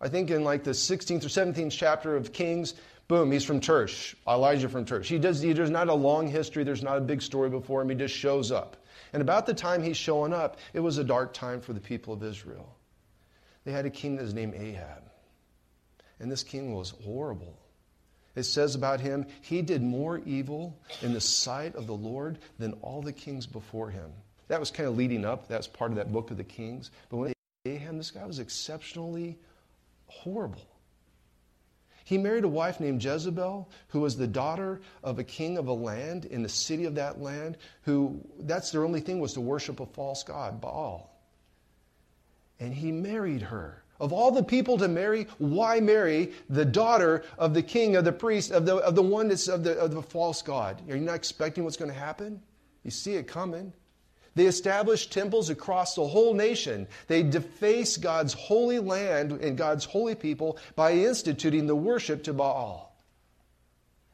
I 0.00 0.08
think 0.08 0.30
in 0.30 0.44
like 0.44 0.64
the 0.64 0.70
16th 0.70 1.24
or 1.24 1.28
17th 1.28 1.72
chapter 1.72 2.16
of 2.16 2.32
Kings, 2.32 2.74
boom, 3.08 3.30
he's 3.32 3.44
from 3.44 3.60
Tersh. 3.60 4.14
Elijah 4.26 4.68
from 4.68 4.84
Tersh. 4.84 5.06
He 5.06 5.18
does, 5.18 5.42
he, 5.42 5.52
there's 5.52 5.70
not 5.70 5.88
a 5.88 5.94
long 5.94 6.28
history, 6.28 6.64
there's 6.64 6.82
not 6.82 6.96
a 6.96 7.02
big 7.02 7.20
story 7.22 7.50
before 7.50 7.82
him. 7.82 7.90
He 7.90 7.96
just 7.96 8.14
shows 8.14 8.50
up. 8.50 8.76
And 9.12 9.20
about 9.20 9.46
the 9.46 9.54
time 9.54 9.82
he's 9.82 9.96
showing 9.96 10.32
up, 10.32 10.58
it 10.72 10.80
was 10.80 10.98
a 10.98 11.04
dark 11.04 11.34
time 11.34 11.60
for 11.60 11.72
the 11.72 11.80
people 11.80 12.14
of 12.14 12.22
Israel. 12.22 12.76
They 13.64 13.72
had 13.72 13.84
a 13.84 13.90
king 13.90 14.16
that 14.16 14.22
was 14.22 14.34
named 14.34 14.54
Ahab. 14.54 15.02
And 16.18 16.30
this 16.30 16.42
king 16.42 16.74
was 16.74 16.90
horrible. 17.04 17.58
It 18.36 18.44
says 18.44 18.74
about 18.74 19.00
him, 19.00 19.26
he 19.42 19.60
did 19.60 19.82
more 19.82 20.18
evil 20.24 20.78
in 21.02 21.12
the 21.12 21.20
sight 21.20 21.74
of 21.74 21.86
the 21.86 21.94
Lord 21.94 22.38
than 22.58 22.74
all 22.74 23.02
the 23.02 23.12
kings 23.12 23.46
before 23.46 23.90
him. 23.90 24.12
That 24.48 24.60
was 24.60 24.70
kind 24.70 24.88
of 24.88 24.96
leading 24.96 25.24
up. 25.24 25.48
That's 25.48 25.66
part 25.66 25.90
of 25.90 25.96
that 25.96 26.12
book 26.12 26.30
of 26.30 26.36
the 26.36 26.44
kings. 26.44 26.90
But 27.08 27.16
when 27.16 27.32
Ahab, 27.90 27.98
this 27.98 28.10
guy 28.10 28.24
was 28.24 28.38
exceptionally 28.38 29.36
horrible. 30.06 30.66
He 32.04 32.18
married 32.18 32.44
a 32.44 32.48
wife 32.48 32.80
named 32.80 33.02
Jezebel, 33.02 33.68
who 33.88 34.00
was 34.00 34.16
the 34.16 34.26
daughter 34.26 34.80
of 35.02 35.18
a 35.18 35.24
king 35.24 35.58
of 35.58 35.68
a 35.68 35.72
land 35.72 36.24
in 36.24 36.42
the 36.42 36.48
city 36.48 36.84
of 36.84 36.94
that 36.96 37.20
land, 37.20 37.56
who 37.82 38.20
that's 38.40 38.70
their 38.70 38.84
only 38.84 39.00
thing 39.00 39.20
was 39.20 39.32
to 39.34 39.40
worship 39.40 39.80
a 39.80 39.86
false 39.86 40.22
god, 40.22 40.60
Baal. 40.60 41.10
And 42.58 42.74
he 42.74 42.92
married 42.92 43.42
her. 43.42 43.82
Of 44.00 44.12
all 44.12 44.30
the 44.30 44.42
people 44.42 44.78
to 44.78 44.88
marry, 44.88 45.26
why 45.38 45.80
marry 45.80 46.32
the 46.48 46.64
daughter 46.64 47.22
of 47.38 47.54
the 47.54 47.62
king, 47.62 47.96
of 47.96 48.04
the 48.04 48.12
priest, 48.12 48.50
of 48.50 48.66
the, 48.66 48.76
of 48.76 48.94
the 48.94 49.02
one 49.02 49.28
that's 49.28 49.46
of 49.46 49.62
the, 49.62 49.78
of 49.78 49.92
the 49.92 50.02
false 50.02 50.42
God? 50.42 50.80
Are 50.90 50.96
you 50.96 51.02
not 51.02 51.16
expecting 51.16 51.64
what's 51.64 51.76
going 51.76 51.90
to 51.90 51.98
happen? 51.98 52.40
You 52.82 52.90
see 52.90 53.14
it 53.14 53.26
coming. 53.26 53.72
They 54.34 54.46
established 54.46 55.12
temples 55.12 55.50
across 55.50 55.94
the 55.94 56.06
whole 56.06 56.34
nation. 56.34 56.86
They 57.08 57.22
deface 57.22 57.96
God's 57.96 58.32
holy 58.32 58.78
land 58.78 59.32
and 59.32 59.58
God's 59.58 59.84
holy 59.84 60.14
people 60.14 60.58
by 60.76 60.92
instituting 60.92 61.66
the 61.66 61.76
worship 61.76 62.22
to 62.24 62.32
Baal. 62.32 62.94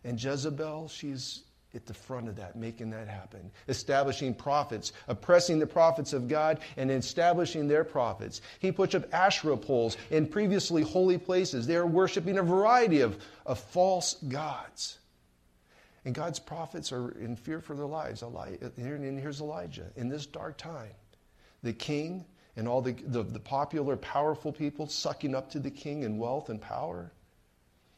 And 0.05 0.23
Jezebel, 0.23 0.89
she's 0.89 1.43
at 1.75 1.85
the 1.85 1.95
front 1.95 2.29
of 2.29 2.37
that, 2.37 2.57
making 2.57 2.91
that 2.91 3.07
happen. 3.07 3.51
Establishing 3.69 4.35
prophets, 4.35 4.93
oppressing 5.09 5.59
the 5.59 5.67
prophets 5.67 6.13
of 6.13 6.27
God, 6.27 6.61
and 6.77 6.91
establishing 6.91 7.69
their 7.69 7.85
prophets. 7.85 8.41
He 8.59 8.73
puts 8.73 8.95
up 8.95 9.13
Asherah 9.13 9.59
poles 9.59 9.97
in 10.11 10.27
previously 10.27 10.83
holy 10.83 11.19
places. 11.19 11.67
They 11.67 11.77
are 11.77 11.87
worshiping 11.87 12.39
a 12.39 12.43
variety 12.43 13.01
of, 13.01 13.19
of 13.45 13.59
false 13.59 14.15
gods. 14.15 14.99
And 16.07 16.15
God's 16.15 16.39
prophets 16.39 16.93
are 16.93 17.11
in 17.19 17.35
fear 17.35 17.61
for 17.61 17.75
their 17.75 17.85
lives. 17.85 18.23
And 18.23 19.19
here's 19.19 19.41
Elijah. 19.41 19.87
In 19.97 20.09
this 20.09 20.25
dark 20.25 20.57
time, 20.57 20.93
the 21.65 21.73
king 21.73 22.25
and 22.57 22.69
all 22.69 22.81
the, 22.81 22.93
the, 22.93 23.25
the 23.25 23.41
popular, 23.41 23.97
powerful 23.97 24.53
people 24.53 24.87
sucking 24.87 25.35
up 25.35 25.51
to 25.51 25.59
the 25.59 25.71
king 25.71 26.05
in 26.05 26.17
wealth 26.17 26.49
and 26.49 26.61
power 26.61 27.11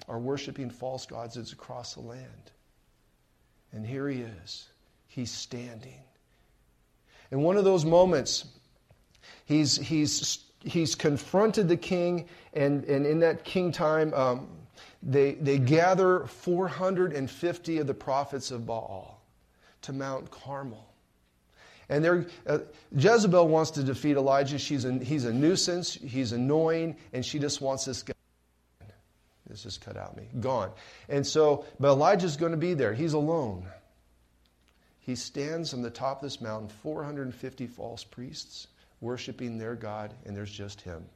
are 0.08 0.18
worshiping 0.18 0.70
false 0.70 1.04
gods 1.04 1.36
across 1.52 1.94
the 1.94 2.00
land. 2.00 2.50
And 3.72 3.84
here 3.84 4.08
he 4.08 4.22
is. 4.22 4.68
He's 5.08 5.30
standing. 5.30 6.00
In 7.30 7.42
one 7.42 7.58
of 7.58 7.64
those 7.64 7.84
moments, 7.84 8.46
he's, 9.44 9.76
he's, 9.76 10.46
he's 10.60 10.94
confronted 10.94 11.68
the 11.68 11.76
king, 11.76 12.26
and, 12.54 12.84
and 12.84 13.04
in 13.04 13.18
that 13.18 13.44
king 13.44 13.70
time, 13.70 14.14
um, 14.14 14.48
they, 15.02 15.32
they 15.32 15.58
gather 15.58 16.26
450 16.26 17.78
of 17.78 17.86
the 17.86 17.94
prophets 17.94 18.50
of 18.50 18.66
Baal 18.66 19.20
to 19.82 19.92
Mount 19.92 20.30
Carmel. 20.30 20.84
And 21.88 22.26
uh, 22.46 22.58
Jezebel 22.94 23.48
wants 23.48 23.72
to 23.72 23.82
defeat 23.82 24.16
Elijah. 24.16 24.58
She's 24.58 24.84
a, 24.84 24.92
he's 24.92 25.24
a 25.24 25.32
nuisance, 25.32 25.94
he's 25.94 26.32
annoying, 26.32 26.96
and 27.12 27.24
she 27.24 27.38
just 27.38 27.60
wants 27.60 27.84
this 27.86 28.02
guy. 28.02 28.12
This 29.48 29.62
just 29.62 29.80
cut 29.80 29.96
out 29.96 30.14
me. 30.14 30.24
Gone. 30.40 30.70
And 31.08 31.26
so, 31.26 31.64
but 31.80 31.88
Elijah's 31.88 32.36
going 32.36 32.52
to 32.52 32.58
be 32.58 32.74
there. 32.74 32.92
He's 32.92 33.14
alone. 33.14 33.66
He 35.00 35.14
stands 35.14 35.72
on 35.72 35.80
the 35.80 35.88
top 35.88 36.18
of 36.18 36.22
this 36.24 36.42
mountain, 36.42 36.68
450 36.68 37.66
false 37.66 38.04
priests 38.04 38.66
worshiping 39.00 39.56
their 39.56 39.74
God, 39.74 40.12
and 40.26 40.36
there's 40.36 40.52
just 40.52 40.82
him. 40.82 41.06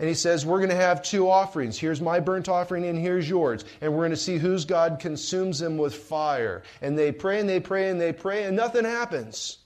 And 0.00 0.08
he 0.08 0.14
says, 0.14 0.46
We're 0.46 0.60
going 0.60 0.70
to 0.70 0.76
have 0.76 1.02
two 1.02 1.28
offerings. 1.28 1.78
Here's 1.78 2.00
my 2.00 2.20
burnt 2.20 2.48
offering, 2.48 2.86
and 2.86 2.98
here's 2.98 3.28
yours. 3.28 3.66
And 3.82 3.92
we're 3.92 4.00
going 4.00 4.10
to 4.12 4.16
see 4.16 4.38
whose 4.38 4.64
God 4.64 4.98
consumes 4.98 5.58
them 5.58 5.76
with 5.76 5.94
fire. 5.94 6.62
And 6.80 6.98
they 6.98 7.12
pray 7.12 7.38
and 7.38 7.46
they 7.46 7.60
pray 7.60 7.90
and 7.90 8.00
they 8.00 8.14
pray, 8.14 8.44
and 8.44 8.56
nothing 8.56 8.86
happens. 8.86 9.58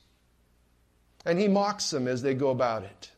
And 1.24 1.38
he 1.38 1.46
mocks 1.46 1.88
them 1.88 2.08
as 2.08 2.20
they 2.20 2.34
go 2.34 2.50
about 2.50 2.82
it. 2.82 3.12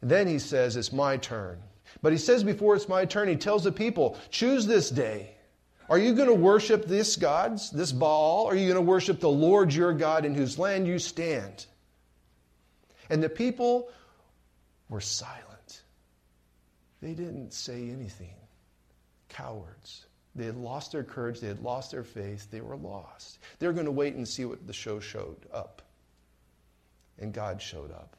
Then 0.00 0.28
he 0.28 0.38
says, 0.38 0.76
It's 0.76 0.92
my 0.92 1.16
turn. 1.16 1.58
But 2.00 2.12
he 2.12 2.18
says, 2.18 2.44
Before 2.44 2.76
it's 2.76 2.88
my 2.88 3.04
turn, 3.04 3.26
he 3.26 3.34
tells 3.34 3.64
the 3.64 3.72
people, 3.72 4.16
Choose 4.30 4.66
this 4.66 4.88
day. 4.88 5.34
Are 5.88 5.98
you 5.98 6.14
going 6.14 6.28
to 6.28 6.34
worship 6.34 6.86
this 6.86 7.16
gods, 7.16 7.72
this 7.72 7.90
Baal? 7.90 8.46
Are 8.46 8.54
you 8.54 8.68
going 8.68 8.76
to 8.76 8.88
worship 8.88 9.18
the 9.18 9.28
Lord 9.28 9.74
your 9.74 9.92
God 9.92 10.24
in 10.24 10.36
whose 10.36 10.60
land 10.60 10.86
you 10.86 11.00
stand? 11.00 11.66
And 13.10 13.20
the 13.20 13.28
people 13.28 13.88
were 14.90 15.00
silent. 15.00 15.82
They 17.00 17.14
didn't 17.14 17.54
say 17.54 17.88
anything. 17.88 18.34
Cowards. 19.30 20.04
They 20.34 20.44
had 20.44 20.56
lost 20.56 20.92
their 20.92 21.02
courage, 21.02 21.40
they 21.40 21.48
had 21.48 21.62
lost 21.62 21.90
their 21.92 22.04
faith, 22.04 22.50
they 22.50 22.60
were 22.60 22.76
lost. 22.76 23.38
They 23.58 23.66
were 23.66 23.72
going 23.72 23.86
to 23.86 23.92
wait 23.92 24.14
and 24.14 24.28
see 24.28 24.44
what 24.44 24.66
the 24.66 24.72
show 24.72 25.00
showed 25.00 25.46
up. 25.52 25.82
And 27.18 27.32
God 27.32 27.62
showed 27.62 27.90
up. 27.90 28.16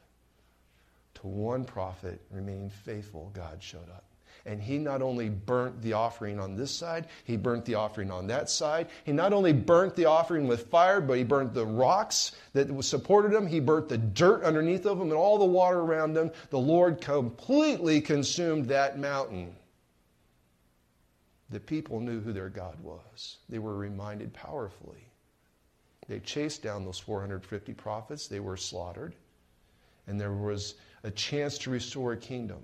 To 1.14 1.26
one 1.26 1.64
prophet 1.64 2.20
remained 2.30 2.72
faithful, 2.72 3.30
God 3.34 3.62
showed 3.62 3.88
up. 3.88 4.04
And 4.44 4.60
he 4.60 4.78
not 4.78 5.02
only 5.02 5.28
burnt 5.28 5.80
the 5.82 5.92
offering 5.92 6.40
on 6.40 6.56
this 6.56 6.72
side, 6.72 7.06
he 7.24 7.36
burnt 7.36 7.64
the 7.64 7.76
offering 7.76 8.10
on 8.10 8.26
that 8.26 8.50
side. 8.50 8.88
He 9.04 9.12
not 9.12 9.32
only 9.32 9.52
burnt 9.52 9.94
the 9.94 10.06
offering 10.06 10.48
with 10.48 10.66
fire, 10.66 11.00
but 11.00 11.16
he 11.16 11.24
burnt 11.24 11.54
the 11.54 11.66
rocks 11.66 12.32
that 12.52 12.82
supported 12.82 13.32
him. 13.32 13.46
He 13.46 13.60
burnt 13.60 13.88
the 13.88 13.98
dirt 13.98 14.42
underneath 14.42 14.84
of 14.84 14.98
them 14.98 15.08
and 15.08 15.16
all 15.16 15.38
the 15.38 15.44
water 15.44 15.80
around 15.80 16.14
them. 16.14 16.32
The 16.50 16.58
Lord 16.58 17.00
completely 17.00 18.00
consumed 18.00 18.66
that 18.66 18.98
mountain. 18.98 19.54
The 21.50 21.60
people 21.60 22.00
knew 22.00 22.20
who 22.20 22.32
their 22.32 22.48
God 22.48 22.80
was. 22.80 23.36
They 23.48 23.58
were 23.58 23.76
reminded 23.76 24.32
powerfully. 24.32 25.06
They 26.08 26.18
chased 26.18 26.62
down 26.62 26.84
those 26.84 26.98
450 26.98 27.74
prophets. 27.74 28.26
They 28.26 28.40
were 28.40 28.56
slaughtered. 28.56 29.14
And 30.08 30.20
there 30.20 30.32
was 30.32 30.74
a 31.04 31.10
chance 31.10 31.58
to 31.58 31.70
restore 31.70 32.14
a 32.14 32.16
kingdom. 32.16 32.58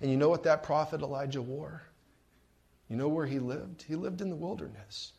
And 0.00 0.10
you 0.10 0.16
know 0.16 0.28
what 0.28 0.42
that 0.44 0.62
prophet 0.62 1.02
Elijah 1.02 1.42
wore? 1.42 1.82
You 2.88 2.96
know 2.96 3.08
where 3.08 3.26
he 3.26 3.38
lived? 3.38 3.82
He 3.82 3.96
lived 3.96 4.20
in 4.20 4.28
the 4.28 4.36
wilderness 4.36 5.12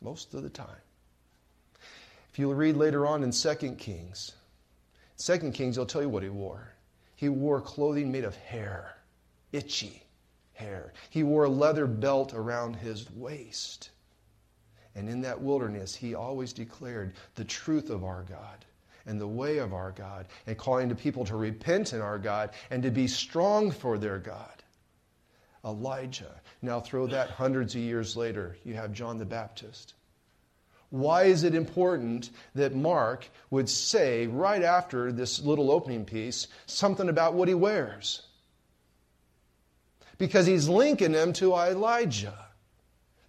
most 0.00 0.34
of 0.34 0.42
the 0.42 0.50
time. 0.50 0.82
If 2.30 2.38
you'll 2.38 2.54
read 2.54 2.76
later 2.76 3.06
on 3.06 3.22
in 3.22 3.30
2 3.32 3.54
Kings, 3.78 4.32
2 5.18 5.50
Kings, 5.52 5.76
he'll 5.76 5.86
tell 5.86 6.02
you 6.02 6.08
what 6.08 6.22
he 6.22 6.28
wore. 6.28 6.72
He 7.16 7.28
wore 7.28 7.60
clothing 7.60 8.12
made 8.12 8.24
of 8.24 8.36
hair, 8.36 8.96
itchy 9.52 10.02
hair. 10.52 10.92
He 11.10 11.22
wore 11.22 11.44
a 11.44 11.50
leather 11.50 11.86
belt 11.86 12.34
around 12.34 12.76
his 12.76 13.10
waist. 13.10 13.90
And 14.94 15.08
in 15.08 15.22
that 15.22 15.40
wilderness, 15.40 15.94
he 15.94 16.14
always 16.14 16.52
declared 16.52 17.14
the 17.34 17.44
truth 17.44 17.90
of 17.90 18.04
our 18.04 18.22
God 18.22 18.64
and 19.06 19.20
the 19.20 19.26
way 19.26 19.58
of 19.58 19.72
our 19.72 19.92
God 19.92 20.26
and 20.46 20.58
calling 20.58 20.88
to 20.88 20.94
people 20.94 21.24
to 21.26 21.36
repent 21.36 21.92
in 21.92 22.00
our 22.00 22.18
God 22.18 22.50
and 22.70 22.82
to 22.82 22.90
be 22.90 23.06
strong 23.06 23.70
for 23.70 23.98
their 23.98 24.18
God. 24.18 24.62
Elijah. 25.64 26.40
Now 26.62 26.80
throw 26.80 27.06
that 27.08 27.30
hundreds 27.30 27.74
of 27.74 27.80
years 27.80 28.16
later, 28.16 28.56
you 28.64 28.74
have 28.74 28.92
John 28.92 29.18
the 29.18 29.24
Baptist. 29.24 29.94
Why 30.90 31.24
is 31.24 31.42
it 31.42 31.54
important 31.54 32.30
that 32.54 32.74
Mark 32.74 33.28
would 33.50 33.68
say 33.68 34.28
right 34.28 34.62
after 34.62 35.10
this 35.10 35.40
little 35.40 35.70
opening 35.70 36.04
piece 36.04 36.46
something 36.66 37.08
about 37.08 37.34
what 37.34 37.48
he 37.48 37.54
wears? 37.54 38.22
Because 40.18 40.46
he's 40.46 40.68
linking 40.68 41.12
him 41.12 41.32
to 41.34 41.54
Elijah 41.54 42.45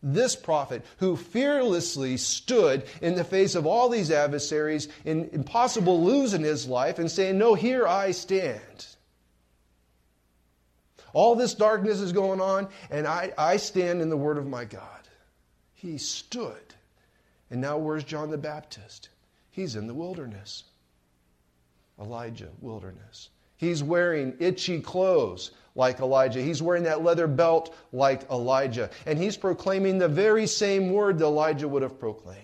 this 0.03 0.35
prophet 0.35 0.85
who 0.97 1.15
fearlessly 1.15 2.17
stood 2.17 2.85
in 3.01 3.15
the 3.15 3.23
face 3.23 3.55
of 3.55 3.65
all 3.65 3.89
these 3.89 4.11
adversaries 4.11 4.87
in 5.05 5.29
impossible 5.33 6.03
losing 6.03 6.41
his 6.41 6.67
life 6.67 6.99
and 6.99 7.09
saying, 7.09 7.37
No, 7.37 7.53
here 7.53 7.87
I 7.87 8.11
stand. 8.11 8.87
All 11.13 11.35
this 11.35 11.55
darkness 11.55 11.99
is 11.99 12.11
going 12.11 12.41
on, 12.41 12.67
and 12.91 13.07
I, 13.07 13.33
I 13.37 13.57
stand 13.57 14.01
in 14.01 14.09
the 14.09 14.17
word 14.17 14.37
of 14.37 14.45
my 14.45 14.65
God. 14.65 14.83
He 15.73 15.97
stood. 15.97 16.75
And 17.49 17.61
now 17.61 17.77
where's 17.77 18.03
John 18.03 18.29
the 18.29 18.37
Baptist? 18.37 19.09
He's 19.49 19.75
in 19.75 19.87
the 19.87 19.93
wilderness. 19.93 20.65
Elijah, 21.99 22.49
wilderness. 22.61 23.29
He's 23.55 23.81
wearing 23.81 24.35
itchy 24.39 24.81
clothes 24.81 25.51
like 25.77 25.99
Elijah. 25.99 26.41
He's 26.41 26.61
wearing 26.61 26.83
that 26.83 27.03
leather 27.03 27.27
belt 27.27 27.73
like 27.93 28.29
Elijah. 28.29 28.89
And 29.05 29.17
he's 29.17 29.37
proclaiming 29.37 29.99
the 29.99 30.09
very 30.09 30.47
same 30.47 30.91
word 30.91 31.19
that 31.19 31.25
Elijah 31.25 31.67
would 31.67 31.83
have 31.83 31.99
proclaimed. 31.99 32.43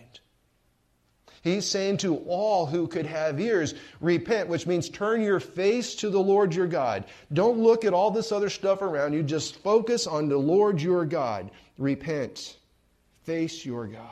He's 1.42 1.66
saying 1.66 1.98
to 1.98 2.18
all 2.20 2.66
who 2.66 2.88
could 2.88 3.06
have 3.06 3.42
ears, 3.42 3.74
repent, 4.00 4.48
which 4.48 4.66
means 4.66 4.88
turn 4.88 5.22
your 5.22 5.42
face 5.42 5.96
to 5.96 6.10
the 6.10 6.22
Lord 6.22 6.56
your 6.56 6.68
God. 6.68 7.04
Don't 7.34 7.60
look 7.60 7.84
at 7.84 7.94
all 7.94 8.12
this 8.12 8.32
other 8.32 8.50
stuff 8.50 8.82
around 8.82 9.12
you. 9.12 9.24
Just 9.24 9.58
focus 9.58 10.08
on 10.08 10.30
the 10.30 10.38
Lord 10.38 10.82
your 10.82 11.04
God. 11.04 11.52
Repent. 11.78 12.56
Face 13.24 13.66
your 13.66 13.88
God. 13.88 14.08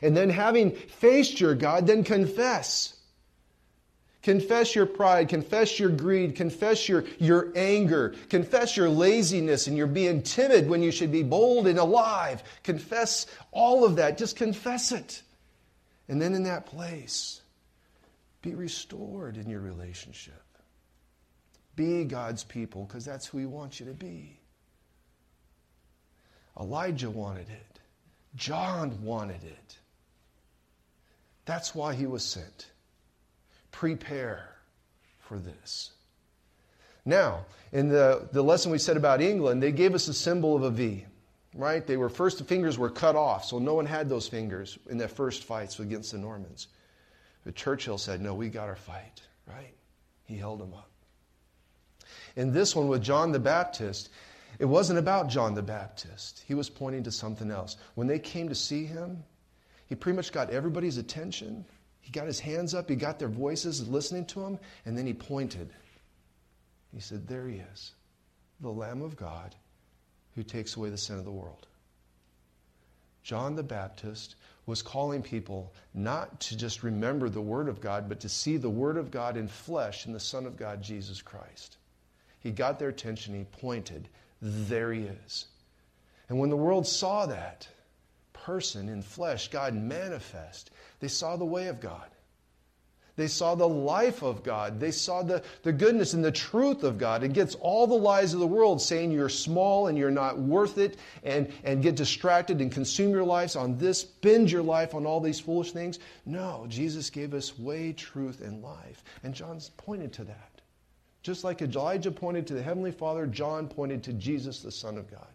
And 0.00 0.16
then, 0.16 0.30
having 0.30 0.72
faced 0.72 1.40
your 1.40 1.54
God, 1.54 1.86
then 1.86 2.04
confess. 2.04 2.97
Confess 4.28 4.74
your 4.74 4.84
pride, 4.84 5.30
confess 5.30 5.80
your 5.80 5.88
greed, 5.88 6.36
confess 6.36 6.86
your, 6.86 7.06
your 7.18 7.50
anger, 7.56 8.14
confess 8.28 8.76
your 8.76 8.90
laziness 8.90 9.68
and 9.68 9.74
your 9.74 9.86
being 9.86 10.20
timid 10.20 10.68
when 10.68 10.82
you 10.82 10.90
should 10.90 11.10
be 11.10 11.22
bold 11.22 11.66
and 11.66 11.78
alive. 11.78 12.42
Confess 12.62 13.24
all 13.52 13.86
of 13.86 13.96
that. 13.96 14.18
Just 14.18 14.36
confess 14.36 14.92
it. 14.92 15.22
And 16.08 16.20
then 16.20 16.34
in 16.34 16.42
that 16.42 16.66
place, 16.66 17.40
be 18.42 18.54
restored 18.54 19.38
in 19.38 19.48
your 19.48 19.62
relationship. 19.62 20.44
Be 21.74 22.04
God's 22.04 22.44
people 22.44 22.84
because 22.84 23.06
that's 23.06 23.24
who 23.24 23.38
He 23.38 23.46
wants 23.46 23.80
you 23.80 23.86
to 23.86 23.94
be. 23.94 24.38
Elijah 26.60 27.08
wanted 27.08 27.48
it, 27.48 27.80
John 28.36 29.02
wanted 29.02 29.42
it. 29.42 29.78
That's 31.46 31.74
why 31.74 31.94
he 31.94 32.04
was 32.04 32.22
sent. 32.22 32.66
Prepare 33.78 34.48
for 35.20 35.38
this. 35.38 35.92
Now, 37.04 37.46
in 37.72 37.88
the, 37.88 38.28
the 38.32 38.42
lesson 38.42 38.72
we 38.72 38.78
said 38.78 38.96
about 38.96 39.20
England, 39.20 39.62
they 39.62 39.72
gave 39.72 39.94
us 39.94 40.08
a 40.08 40.14
symbol 40.14 40.56
of 40.56 40.62
a 40.62 40.70
V 40.70 41.04
right? 41.54 41.86
They 41.86 41.96
were 41.96 42.08
first, 42.08 42.38
the 42.38 42.44
fingers 42.44 42.78
were 42.78 42.90
cut 42.90 43.16
off, 43.16 43.44
so 43.44 43.58
no 43.58 43.74
one 43.74 43.86
had 43.86 44.08
those 44.08 44.28
fingers 44.28 44.78
in 44.88 44.98
their 44.98 45.08
first 45.08 45.44
fights 45.44 45.78
against 45.78 46.12
the 46.12 46.18
Normans. 46.18 46.68
But 47.44 47.54
Churchill 47.54 47.98
said, 47.98 48.20
No, 48.20 48.34
we 48.34 48.48
got 48.48 48.68
our 48.68 48.76
fight, 48.76 49.22
right? 49.46 49.74
He 50.24 50.36
held 50.36 50.60
them 50.60 50.72
up. 50.74 50.90
In 52.36 52.52
this 52.52 52.76
one 52.76 52.88
with 52.88 53.02
John 53.02 53.32
the 53.32 53.40
Baptist, 53.40 54.10
it 54.58 54.66
wasn't 54.66 54.98
about 54.98 55.28
John 55.28 55.54
the 55.54 55.62
Baptist. 55.62 56.44
He 56.46 56.54
was 56.54 56.70
pointing 56.70 57.02
to 57.04 57.10
something 57.10 57.50
else. 57.50 57.76
When 57.94 58.06
they 58.06 58.18
came 58.18 58.48
to 58.48 58.54
see 58.54 58.84
him, 58.84 59.24
he 59.86 59.94
pretty 59.94 60.16
much 60.16 60.32
got 60.32 60.50
everybody's 60.50 60.98
attention. 60.98 61.64
He 62.08 62.12
got 62.12 62.26
his 62.26 62.40
hands 62.40 62.72
up, 62.72 62.88
he 62.88 62.96
got 62.96 63.18
their 63.18 63.28
voices 63.28 63.86
listening 63.86 64.24
to 64.26 64.40
him, 64.42 64.58
and 64.86 64.96
then 64.96 65.06
he 65.06 65.12
pointed. 65.12 65.68
He 66.90 67.00
said, 67.00 67.28
There 67.28 67.46
he 67.46 67.56
is, 67.58 67.92
the 68.60 68.70
Lamb 68.70 69.02
of 69.02 69.14
God 69.14 69.54
who 70.34 70.42
takes 70.42 70.74
away 70.74 70.88
the 70.88 70.96
sin 70.96 71.18
of 71.18 71.26
the 71.26 71.30
world. 71.30 71.66
John 73.22 73.56
the 73.56 73.62
Baptist 73.62 74.36
was 74.64 74.80
calling 74.80 75.20
people 75.20 75.74
not 75.92 76.40
to 76.40 76.56
just 76.56 76.82
remember 76.82 77.28
the 77.28 77.42
Word 77.42 77.68
of 77.68 77.78
God, 77.78 78.08
but 78.08 78.20
to 78.20 78.28
see 78.30 78.56
the 78.56 78.70
Word 78.70 78.96
of 78.96 79.10
God 79.10 79.36
in 79.36 79.46
flesh 79.46 80.06
in 80.06 80.14
the 80.14 80.18
Son 80.18 80.46
of 80.46 80.56
God, 80.56 80.80
Jesus 80.80 81.20
Christ. 81.20 81.76
He 82.40 82.52
got 82.52 82.78
their 82.78 82.88
attention, 82.88 83.34
he 83.34 83.44
pointed, 83.44 84.08
there 84.40 84.94
he 84.94 85.02
is. 85.02 85.48
And 86.30 86.38
when 86.38 86.48
the 86.48 86.56
world 86.56 86.86
saw 86.86 87.26
that 87.26 87.68
person 88.44 88.88
in 88.88 89.02
flesh, 89.02 89.48
God 89.48 89.74
manifest, 89.74 90.70
they 91.00 91.08
saw 91.08 91.36
the 91.36 91.44
way 91.44 91.68
of 91.68 91.80
God. 91.80 92.08
They 93.18 93.26
saw 93.26 93.56
the 93.56 93.68
life 93.68 94.22
of 94.22 94.44
God. 94.44 94.78
They 94.78 94.92
saw 94.92 95.24
the, 95.24 95.42
the 95.64 95.72
goodness 95.72 96.12
and 96.12 96.24
the 96.24 96.30
truth 96.30 96.84
of 96.84 96.98
God 96.98 97.24
It 97.24 97.32
gets 97.32 97.56
all 97.56 97.88
the 97.88 97.94
lies 97.94 98.32
of 98.32 98.38
the 98.38 98.46
world 98.46 98.80
saying 98.80 99.10
you're 99.10 99.28
small 99.28 99.88
and 99.88 99.98
you're 99.98 100.08
not 100.12 100.38
worth 100.38 100.78
it 100.78 100.98
and, 101.24 101.52
and 101.64 101.82
get 101.82 101.96
distracted 101.96 102.60
and 102.60 102.70
consume 102.70 103.10
your 103.10 103.24
lives 103.24 103.56
on 103.56 103.76
this, 103.76 104.02
spend 104.02 104.52
your 104.52 104.62
life 104.62 104.94
on 104.94 105.04
all 105.04 105.20
these 105.20 105.40
foolish 105.40 105.72
things. 105.72 105.98
No, 106.26 106.66
Jesus 106.68 107.10
gave 107.10 107.34
us 107.34 107.58
way, 107.58 107.92
truth, 107.92 108.40
and 108.40 108.62
life. 108.62 109.02
And 109.24 109.34
John's 109.34 109.70
pointed 109.70 110.12
to 110.12 110.24
that. 110.24 110.60
Just 111.24 111.42
like 111.42 111.60
Elijah 111.60 112.12
pointed 112.12 112.46
to 112.46 112.54
the 112.54 112.62
Heavenly 112.62 112.92
Father, 112.92 113.26
John 113.26 113.66
pointed 113.66 114.04
to 114.04 114.12
Jesus, 114.12 114.60
the 114.60 114.70
Son 114.70 114.96
of 114.96 115.10
God. 115.10 115.26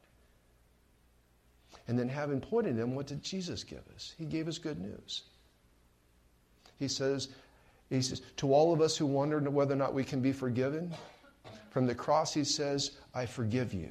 And 1.88 2.00
then, 2.00 2.08
having 2.08 2.40
pointed 2.40 2.78
them, 2.78 2.96
what 2.96 3.08
did 3.08 3.22
Jesus 3.22 3.64
give 3.64 3.84
us? 3.94 4.14
He 4.18 4.26
gave 4.26 4.48
us 4.48 4.58
good 4.58 4.80
news. 4.80 5.24
He 6.80 6.88
says, 6.88 7.30
he 7.90 8.02
says, 8.02 8.22
to 8.38 8.54
all 8.54 8.74
of 8.74 8.82
us 8.82 8.96
who 8.96 9.06
wonder 9.06 9.40
whether 9.50 9.74
or 9.74 9.78
not 9.78 9.94
we 9.94 10.04
can 10.04 10.22
be 10.22 10.32
forgiven, 10.32 10.94
from 11.70 11.86
the 11.86 11.96
cross 11.96 12.34
he 12.34 12.44
says, 12.44 12.92
I 13.14 13.26
forgive 13.26 13.74
you. 13.74 13.90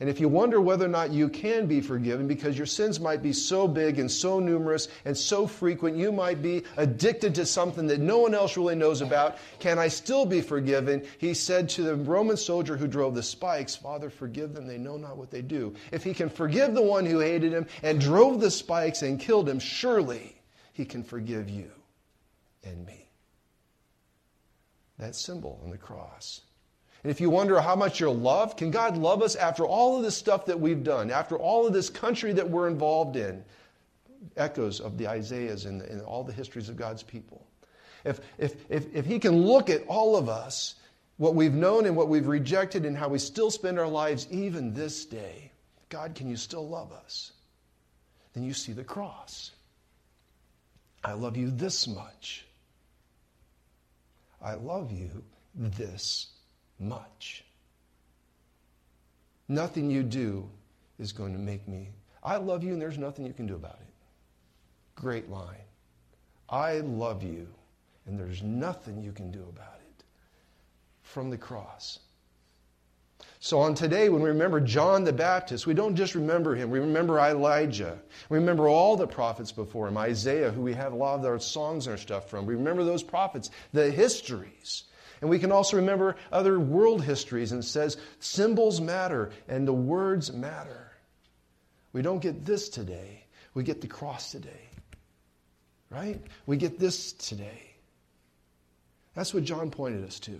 And 0.00 0.08
if 0.08 0.18
you 0.18 0.28
wonder 0.28 0.60
whether 0.60 0.84
or 0.84 0.88
not 0.88 1.12
you 1.12 1.28
can 1.28 1.66
be 1.66 1.80
forgiven 1.80 2.26
because 2.26 2.56
your 2.56 2.66
sins 2.66 2.98
might 2.98 3.22
be 3.22 3.32
so 3.32 3.68
big 3.68 3.98
and 3.98 4.10
so 4.10 4.40
numerous 4.40 4.88
and 5.04 5.16
so 5.16 5.46
frequent, 5.46 5.96
you 5.96 6.10
might 6.10 6.42
be 6.42 6.64
addicted 6.76 7.34
to 7.36 7.46
something 7.46 7.86
that 7.86 8.00
no 8.00 8.18
one 8.18 8.34
else 8.34 8.56
really 8.56 8.74
knows 8.74 9.02
about, 9.02 9.38
can 9.60 9.78
I 9.78 9.88
still 9.88 10.26
be 10.26 10.40
forgiven? 10.40 11.06
He 11.18 11.32
said 11.32 11.68
to 11.70 11.82
the 11.82 11.94
Roman 11.94 12.36
soldier 12.36 12.76
who 12.76 12.88
drove 12.88 13.14
the 13.14 13.22
spikes, 13.22 13.76
Father, 13.76 14.10
forgive 14.10 14.52
them, 14.52 14.66
they 14.66 14.78
know 14.78 14.96
not 14.96 15.16
what 15.16 15.30
they 15.30 15.42
do. 15.42 15.74
If 15.92 16.02
he 16.02 16.12
can 16.12 16.28
forgive 16.28 16.74
the 16.74 16.82
one 16.82 17.06
who 17.06 17.20
hated 17.20 17.52
him 17.52 17.66
and 17.82 18.00
drove 18.00 18.40
the 18.40 18.50
spikes 18.50 19.02
and 19.02 19.20
killed 19.20 19.48
him, 19.48 19.60
surely 19.60 20.40
he 20.72 20.84
can 20.84 21.04
forgive 21.04 21.48
you 21.48 21.70
and 22.64 22.84
me. 22.84 23.08
That 24.98 25.14
symbol 25.14 25.60
on 25.62 25.70
the 25.70 25.78
cross. 25.78 26.40
And 27.04 27.10
if 27.10 27.20
you 27.20 27.28
wonder 27.28 27.60
how 27.60 27.76
much 27.76 28.00
you're 28.00 28.08
loved, 28.08 28.56
can 28.56 28.70
God 28.70 28.96
love 28.96 29.22
us 29.22 29.36
after 29.36 29.66
all 29.66 29.98
of 29.98 30.02
this 30.02 30.16
stuff 30.16 30.46
that 30.46 30.58
we've 30.58 30.82
done, 30.82 31.10
after 31.10 31.36
all 31.36 31.66
of 31.66 31.74
this 31.74 31.90
country 31.90 32.32
that 32.32 32.48
we're 32.48 32.66
involved 32.66 33.16
in? 33.16 33.44
Echoes 34.38 34.80
of 34.80 34.96
the 34.96 35.06
Isaiahs 35.06 35.66
and, 35.66 35.82
and 35.82 36.00
all 36.00 36.24
the 36.24 36.32
histories 36.32 36.70
of 36.70 36.78
God's 36.78 37.02
people. 37.02 37.46
If, 38.04 38.20
if, 38.38 38.54
if, 38.70 38.94
if 38.94 39.04
He 39.04 39.18
can 39.18 39.42
look 39.42 39.68
at 39.68 39.86
all 39.86 40.16
of 40.16 40.30
us, 40.30 40.76
what 41.18 41.34
we've 41.34 41.52
known 41.52 41.84
and 41.84 41.94
what 41.94 42.08
we've 42.08 42.26
rejected, 42.26 42.86
and 42.86 42.96
how 42.96 43.08
we 43.08 43.18
still 43.18 43.50
spend 43.50 43.78
our 43.78 43.86
lives 43.86 44.26
even 44.30 44.72
this 44.72 45.04
day, 45.04 45.50
God, 45.90 46.14
can 46.14 46.30
you 46.30 46.36
still 46.36 46.66
love 46.66 46.90
us? 46.90 47.32
Then 48.32 48.44
you 48.44 48.54
see 48.54 48.72
the 48.72 48.82
cross. 48.82 49.50
I 51.04 51.12
love 51.12 51.36
you 51.36 51.50
this 51.50 51.86
much. 51.86 52.46
I 54.40 54.54
love 54.54 54.90
you 54.90 55.22
this 55.54 56.28
much. 56.78 57.44
Nothing 59.48 59.90
you 59.90 60.02
do 60.02 60.48
is 60.98 61.12
going 61.12 61.32
to 61.32 61.38
make 61.38 61.66
me. 61.68 61.90
I 62.22 62.36
love 62.36 62.64
you 62.64 62.72
and 62.72 62.80
there's 62.80 62.98
nothing 62.98 63.26
you 63.26 63.32
can 63.32 63.46
do 63.46 63.54
about 63.54 63.78
it. 63.80 63.94
Great 64.94 65.28
line. 65.28 65.56
I 66.48 66.78
love 66.80 67.22
you 67.22 67.46
and 68.06 68.18
there's 68.18 68.42
nothing 68.42 69.02
you 69.02 69.12
can 69.12 69.30
do 69.30 69.42
about 69.48 69.80
it. 69.80 70.04
From 71.02 71.30
the 71.30 71.38
cross. 71.38 72.00
So 73.40 73.58
on 73.60 73.74
today, 73.74 74.08
when 74.08 74.22
we 74.22 74.30
remember 74.30 74.58
John 74.58 75.04
the 75.04 75.12
Baptist, 75.12 75.66
we 75.66 75.74
don't 75.74 75.94
just 75.94 76.14
remember 76.14 76.54
him, 76.54 76.70
we 76.70 76.78
remember 76.78 77.18
Elijah. 77.18 77.98
We 78.30 78.38
remember 78.38 78.68
all 78.68 78.96
the 78.96 79.06
prophets 79.06 79.52
before 79.52 79.86
him, 79.86 79.98
Isaiah, 79.98 80.50
who 80.50 80.62
we 80.62 80.72
have 80.72 80.94
a 80.94 80.96
lot 80.96 81.18
of 81.18 81.24
our 81.26 81.38
songs 81.38 81.86
and 81.86 81.92
our 81.92 81.98
stuff 81.98 82.30
from. 82.30 82.46
We 82.46 82.54
remember 82.54 82.84
those 82.84 83.02
prophets, 83.02 83.50
the 83.72 83.90
histories. 83.90 84.84
And 85.24 85.30
we 85.30 85.38
can 85.38 85.52
also 85.52 85.78
remember 85.78 86.16
other 86.30 86.60
world 86.60 87.02
histories 87.02 87.52
and 87.52 87.64
says 87.64 87.96
symbols 88.20 88.78
matter 88.78 89.30
and 89.48 89.66
the 89.66 89.72
words 89.72 90.30
matter. 90.30 90.92
We 91.94 92.02
don't 92.02 92.20
get 92.20 92.44
this 92.44 92.68
today, 92.68 93.24
we 93.54 93.64
get 93.64 93.80
the 93.80 93.86
cross 93.86 94.32
today. 94.32 94.68
Right? 95.88 96.20
We 96.44 96.58
get 96.58 96.78
this 96.78 97.14
today. 97.14 97.62
That's 99.14 99.32
what 99.32 99.44
John 99.44 99.70
pointed 99.70 100.04
us 100.04 100.20
to. 100.20 100.38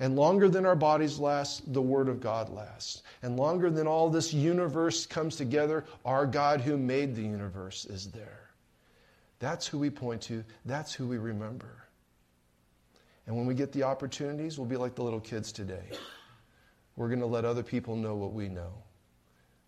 And 0.00 0.16
longer 0.16 0.48
than 0.48 0.66
our 0.66 0.74
bodies 0.74 1.20
last, 1.20 1.72
the 1.72 1.80
Word 1.80 2.08
of 2.08 2.20
God 2.20 2.50
lasts. 2.50 3.04
And 3.22 3.36
longer 3.36 3.70
than 3.70 3.86
all 3.86 4.10
this 4.10 4.34
universe 4.34 5.06
comes 5.06 5.36
together, 5.36 5.84
our 6.04 6.26
God 6.26 6.62
who 6.62 6.76
made 6.76 7.14
the 7.14 7.22
universe 7.22 7.84
is 7.84 8.10
there. 8.10 8.50
That's 9.38 9.68
who 9.68 9.78
we 9.78 9.88
point 9.88 10.22
to. 10.22 10.42
That's 10.64 10.92
who 10.92 11.06
we 11.06 11.18
remember. 11.18 11.84
And 13.28 13.36
when 13.36 13.44
we 13.44 13.54
get 13.54 13.72
the 13.72 13.82
opportunities, 13.82 14.58
we'll 14.58 14.66
be 14.66 14.78
like 14.78 14.94
the 14.94 15.02
little 15.02 15.20
kids 15.20 15.52
today. 15.52 15.84
We're 16.96 17.08
going 17.08 17.20
to 17.20 17.26
let 17.26 17.44
other 17.44 17.62
people 17.62 17.94
know 17.94 18.16
what 18.16 18.32
we 18.32 18.48
know. 18.48 18.72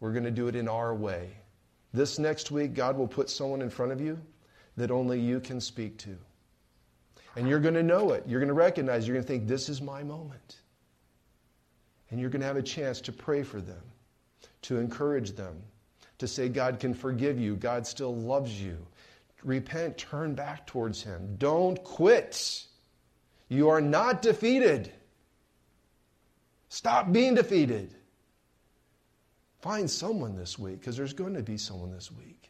We're 0.00 0.12
going 0.12 0.24
to 0.24 0.30
do 0.30 0.48
it 0.48 0.56
in 0.56 0.66
our 0.66 0.94
way. 0.94 1.28
This 1.92 2.18
next 2.18 2.50
week, 2.50 2.72
God 2.72 2.96
will 2.96 3.06
put 3.06 3.28
someone 3.28 3.60
in 3.60 3.68
front 3.68 3.92
of 3.92 4.00
you 4.00 4.18
that 4.78 4.90
only 4.90 5.20
you 5.20 5.40
can 5.40 5.60
speak 5.60 5.98
to. 5.98 6.16
And 7.36 7.46
you're 7.46 7.60
going 7.60 7.74
to 7.74 7.82
know 7.82 8.12
it. 8.12 8.24
You're 8.26 8.40
going 8.40 8.48
to 8.48 8.54
recognize, 8.54 9.06
you're 9.06 9.14
going 9.14 9.26
to 9.26 9.28
think, 9.28 9.46
this 9.46 9.68
is 9.68 9.82
my 9.82 10.02
moment. 10.02 10.56
And 12.10 12.18
you're 12.18 12.30
going 12.30 12.40
to 12.40 12.46
have 12.46 12.56
a 12.56 12.62
chance 12.62 13.02
to 13.02 13.12
pray 13.12 13.42
for 13.42 13.60
them, 13.60 13.82
to 14.62 14.78
encourage 14.78 15.32
them, 15.32 15.62
to 16.16 16.26
say, 16.26 16.48
God 16.48 16.80
can 16.80 16.94
forgive 16.94 17.38
you, 17.38 17.56
God 17.56 17.86
still 17.86 18.16
loves 18.16 18.58
you. 18.58 18.78
repent, 19.44 19.98
turn 19.98 20.34
back 20.34 20.66
towards 20.66 21.02
Him. 21.02 21.36
Don't 21.38 21.82
quit. 21.84 22.64
You 23.50 23.68
are 23.68 23.80
not 23.80 24.22
defeated. 24.22 24.92
Stop 26.68 27.12
being 27.12 27.34
defeated. 27.34 27.92
Find 29.60 29.90
someone 29.90 30.36
this 30.36 30.56
week, 30.58 30.80
because 30.80 30.96
there's 30.96 31.12
going 31.12 31.34
to 31.34 31.42
be 31.42 31.58
someone 31.58 31.90
this 31.90 32.12
week. 32.12 32.48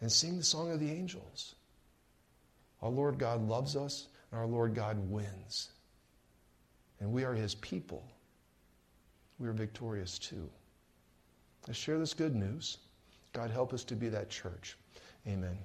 And 0.00 0.10
sing 0.10 0.38
the 0.38 0.42
song 0.42 0.72
of 0.72 0.80
the 0.80 0.90
angels. 0.90 1.54
Our 2.80 2.88
Lord 2.88 3.18
God 3.18 3.46
loves 3.46 3.76
us, 3.76 4.08
and 4.32 4.40
our 4.40 4.46
Lord 4.46 4.74
God 4.74 4.98
wins. 5.10 5.70
And 6.98 7.12
we 7.12 7.24
are 7.24 7.34
His 7.34 7.54
people. 7.54 8.02
We 9.38 9.48
are 9.48 9.52
victorious 9.52 10.18
too. 10.18 10.48
Let's 11.66 11.78
share 11.78 11.98
this 11.98 12.14
good 12.14 12.34
news. 12.34 12.78
God 13.34 13.50
help 13.50 13.74
us 13.74 13.84
to 13.84 13.94
be 13.94 14.08
that 14.08 14.30
church. 14.30 14.78
Amen. 15.26 15.58